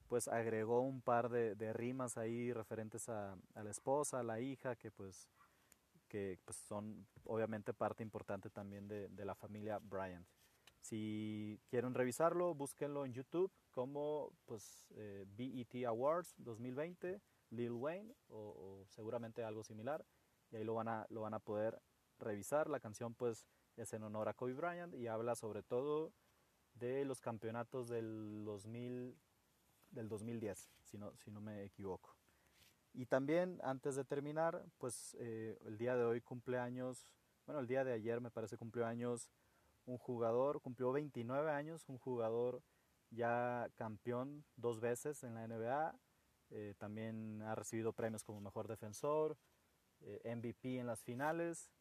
pues 0.09 0.27
agregó 0.27 0.81
un 0.81 1.01
par 1.01 1.29
de, 1.29 1.55
de 1.55 1.71
rimas 1.71 2.17
ahí 2.17 2.51
referentes 2.51 3.07
a, 3.07 3.37
a, 3.53 3.63
la 3.63 3.69
esposa, 3.69 4.19
a 4.19 4.23
la 4.23 4.41
hija, 4.41 4.75
que 4.75 4.91
pues, 4.91 5.29
que, 6.09 6.39
pues 6.43 6.57
son 6.57 7.07
obviamente 7.23 7.73
parte 7.73 8.03
importante 8.03 8.49
también 8.49 8.87
de, 8.87 9.07
de 9.07 9.25
la 9.25 9.35
familia 9.35 9.79
Bryant. 9.79 10.27
Si 10.81 11.61
quieren 11.69 11.93
revisarlo, 11.93 12.55
búsquenlo 12.55 13.05
en 13.05 13.13
YouTube 13.13 13.51
como 13.71 14.33
pues, 14.45 14.87
eh, 14.95 15.25
BET 15.27 15.85
Awards 15.85 16.33
2020, 16.37 17.21
Lil 17.51 17.71
Wayne 17.71 18.13
o, 18.29 18.83
seguramente 18.89 19.43
algo 19.43 19.63
similar 19.63 20.05
y 20.51 20.55
ahí 20.55 20.63
lo 20.63 20.73
van, 20.73 20.87
a, 20.87 21.05
lo 21.09 21.21
van 21.21 21.33
a 21.33 21.39
poder 21.39 21.79
revisar. 22.17 22.69
La 22.69 22.79
canción 22.79 23.13
pues 23.13 23.45
es 23.75 23.93
en 23.93 24.03
honor 24.03 24.29
a 24.29 24.33
Kobe 24.33 24.53
Bryant 24.53 24.95
y 24.95 25.07
habla 25.07 25.35
sobre 25.35 25.61
todo 25.61 26.11
de 26.73 27.05
los 27.05 27.21
campeonatos 27.21 27.87
del, 27.89 28.43
2000, 28.45 29.15
del 29.91 30.07
2010, 30.07 30.69
si 30.83 30.97
no, 30.97 31.15
si 31.17 31.31
no 31.31 31.41
me 31.41 31.63
equivoco. 31.63 32.15
Y 32.93 33.05
también, 33.05 33.59
antes 33.63 33.95
de 33.95 34.03
terminar, 34.03 34.65
pues 34.77 35.15
eh, 35.19 35.57
el 35.65 35.77
día 35.77 35.95
de 35.95 36.03
hoy 36.03 36.21
cumpleaños, 36.21 37.07
bueno, 37.45 37.61
el 37.61 37.67
día 37.67 37.83
de 37.83 37.93
ayer 37.93 38.19
me 38.21 38.31
parece 38.31 38.57
cumpleaños 38.57 39.29
un 39.85 39.97
jugador, 39.97 40.61
cumplió 40.61 40.91
29 40.91 41.51
años, 41.51 41.87
un 41.89 41.97
jugador 41.97 42.61
ya 43.11 43.69
campeón 43.75 44.45
dos 44.55 44.79
veces 44.79 45.23
en 45.23 45.33
la 45.33 45.47
NBA, 45.47 45.95
eh, 46.51 46.75
también 46.77 47.41
ha 47.43 47.55
recibido 47.55 47.93
premios 47.93 48.23
como 48.23 48.41
mejor 48.41 48.67
defensor, 48.67 49.37
eh, 50.01 50.35
MVP 50.35 50.79
en 50.79 50.87
las 50.87 51.03
finales 51.03 51.71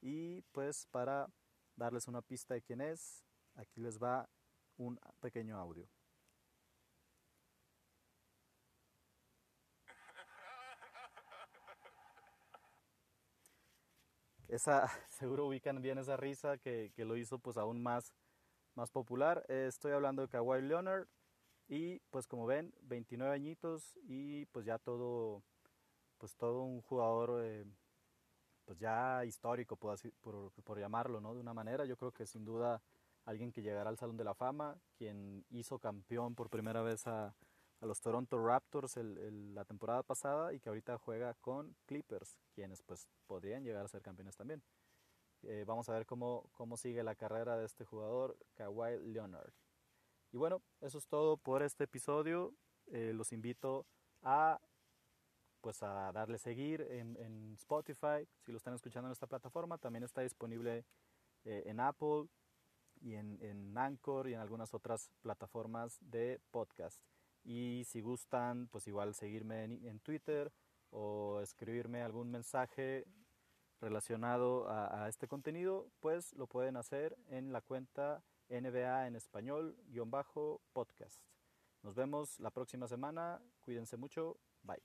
y 0.00 0.42
pues 0.52 0.86
para 0.90 1.28
darles 1.76 2.08
una 2.08 2.22
pista 2.22 2.54
de 2.54 2.62
quién 2.62 2.80
es, 2.80 3.24
aquí 3.54 3.80
les 3.80 3.98
va 4.02 4.28
un 4.76 4.98
pequeño 5.20 5.58
audio. 5.58 5.88
Esa, 14.48 14.86
seguro 15.08 15.46
ubican 15.46 15.80
bien 15.82 15.98
esa 15.98 16.16
risa 16.16 16.58
que, 16.58 16.92
que 16.94 17.04
lo 17.04 17.16
hizo 17.16 17.38
pues 17.38 17.56
aún 17.56 17.82
más, 17.82 18.12
más 18.74 18.90
popular. 18.90 19.44
Estoy 19.48 19.92
hablando 19.92 20.22
de 20.22 20.28
Kawhi 20.28 20.62
Leonard 20.62 21.06
y 21.68 21.98
pues 22.10 22.26
como 22.26 22.46
ven, 22.46 22.72
29 22.82 23.34
añitos 23.34 23.98
y 24.04 24.46
pues 24.46 24.64
ya 24.64 24.78
todo, 24.78 25.42
pues 26.18 26.36
todo 26.36 26.62
un 26.62 26.80
jugador 26.82 27.40
eh, 27.44 27.64
pues 28.64 28.78
ya 28.78 29.24
histórico, 29.24 29.76
por, 29.76 29.98
por, 30.20 30.52
por, 30.52 30.78
llamarlo, 30.78 31.20
¿no? 31.20 31.34
De 31.34 31.40
una 31.40 31.54
manera, 31.54 31.84
yo 31.84 31.96
creo 31.96 32.12
que 32.12 32.26
sin 32.26 32.44
duda 32.44 32.82
alguien 33.24 33.52
que 33.52 33.62
llegará 33.62 33.90
al 33.90 33.98
Salón 33.98 34.16
de 34.16 34.24
la 34.24 34.34
Fama, 34.34 34.78
quien 34.96 35.44
hizo 35.50 35.78
campeón 35.78 36.34
por 36.34 36.50
primera 36.50 36.82
vez 36.82 37.06
a, 37.06 37.34
a 37.80 37.86
los 37.86 38.00
Toronto 38.00 38.38
Raptors 38.38 38.96
el, 38.96 39.54
la 39.54 39.64
temporada 39.64 40.02
pasada 40.02 40.52
y 40.52 40.60
que 40.60 40.68
ahorita 40.68 40.98
juega 40.98 41.34
con 41.34 41.76
Clippers, 41.86 42.38
quienes 42.54 42.82
pues 42.82 43.08
podrían 43.26 43.64
llegar 43.64 43.84
a 43.84 43.88
ser 43.88 44.02
campeones 44.02 44.36
también. 44.36 44.62
Eh, 45.42 45.64
vamos 45.66 45.88
a 45.88 45.92
ver 45.92 46.06
cómo, 46.06 46.48
cómo 46.52 46.76
sigue 46.76 47.02
la 47.02 47.14
carrera 47.14 47.56
de 47.56 47.66
este 47.66 47.84
jugador, 47.84 48.36
Kawhi 48.54 48.98
Leonard. 48.98 49.52
Y 50.32 50.38
bueno, 50.38 50.62
eso 50.80 50.98
es 50.98 51.06
todo 51.06 51.36
por 51.36 51.62
este 51.62 51.84
episodio. 51.84 52.54
Eh, 52.86 53.12
los 53.14 53.32
invito 53.32 53.86
a 54.22 54.60
pues 55.60 55.82
a 55.82 56.12
darle 56.12 56.38
seguir 56.38 56.80
en, 56.82 57.16
en, 57.16 57.54
Spotify, 57.54 58.28
si 58.44 58.52
lo 58.52 58.58
están 58.58 58.74
escuchando 58.74 59.08
en 59.08 59.12
esta 59.12 59.26
plataforma, 59.26 59.78
también 59.78 60.04
está 60.04 60.20
disponible 60.20 60.84
eh, 61.44 61.64
en 61.66 61.80
Apple 61.80 62.28
y 63.00 63.14
en, 63.14 63.36
en 63.42 63.76
Anchor 63.76 64.28
y 64.28 64.34
en 64.34 64.38
algunas 64.38 64.74
otras 64.74 65.10
plataformas 65.22 65.98
de 66.00 66.40
podcast. 66.52 67.00
Y 67.46 67.84
si 67.84 68.00
gustan, 68.00 68.66
pues 68.66 68.88
igual 68.88 69.14
seguirme 69.14 69.62
en, 69.62 70.00
Twitter 70.00 70.52
o 70.90 71.40
escribirme 71.40 72.02
algún 72.02 72.28
mensaje 72.28 73.06
relacionado 73.80 74.68
a, 74.68 75.08
este 75.08 75.28
contenido, 75.28 75.88
pues 76.00 76.32
lo 76.32 76.48
pueden 76.48 76.76
hacer 76.76 77.16
en 77.28 77.52
la 77.52 77.60
cuenta 77.60 78.24
NBA 78.48 79.06
en 79.06 79.14
español 79.14 79.76
bajo 80.06 80.60
podcast. 80.72 81.22
Nos 81.82 81.94
vemos 81.94 82.40
la 82.40 82.50
próxima 82.50 82.88
semana. 82.88 83.40
Cuídense 83.60 83.96
mucho. 83.96 84.40
Bye. 84.62 84.82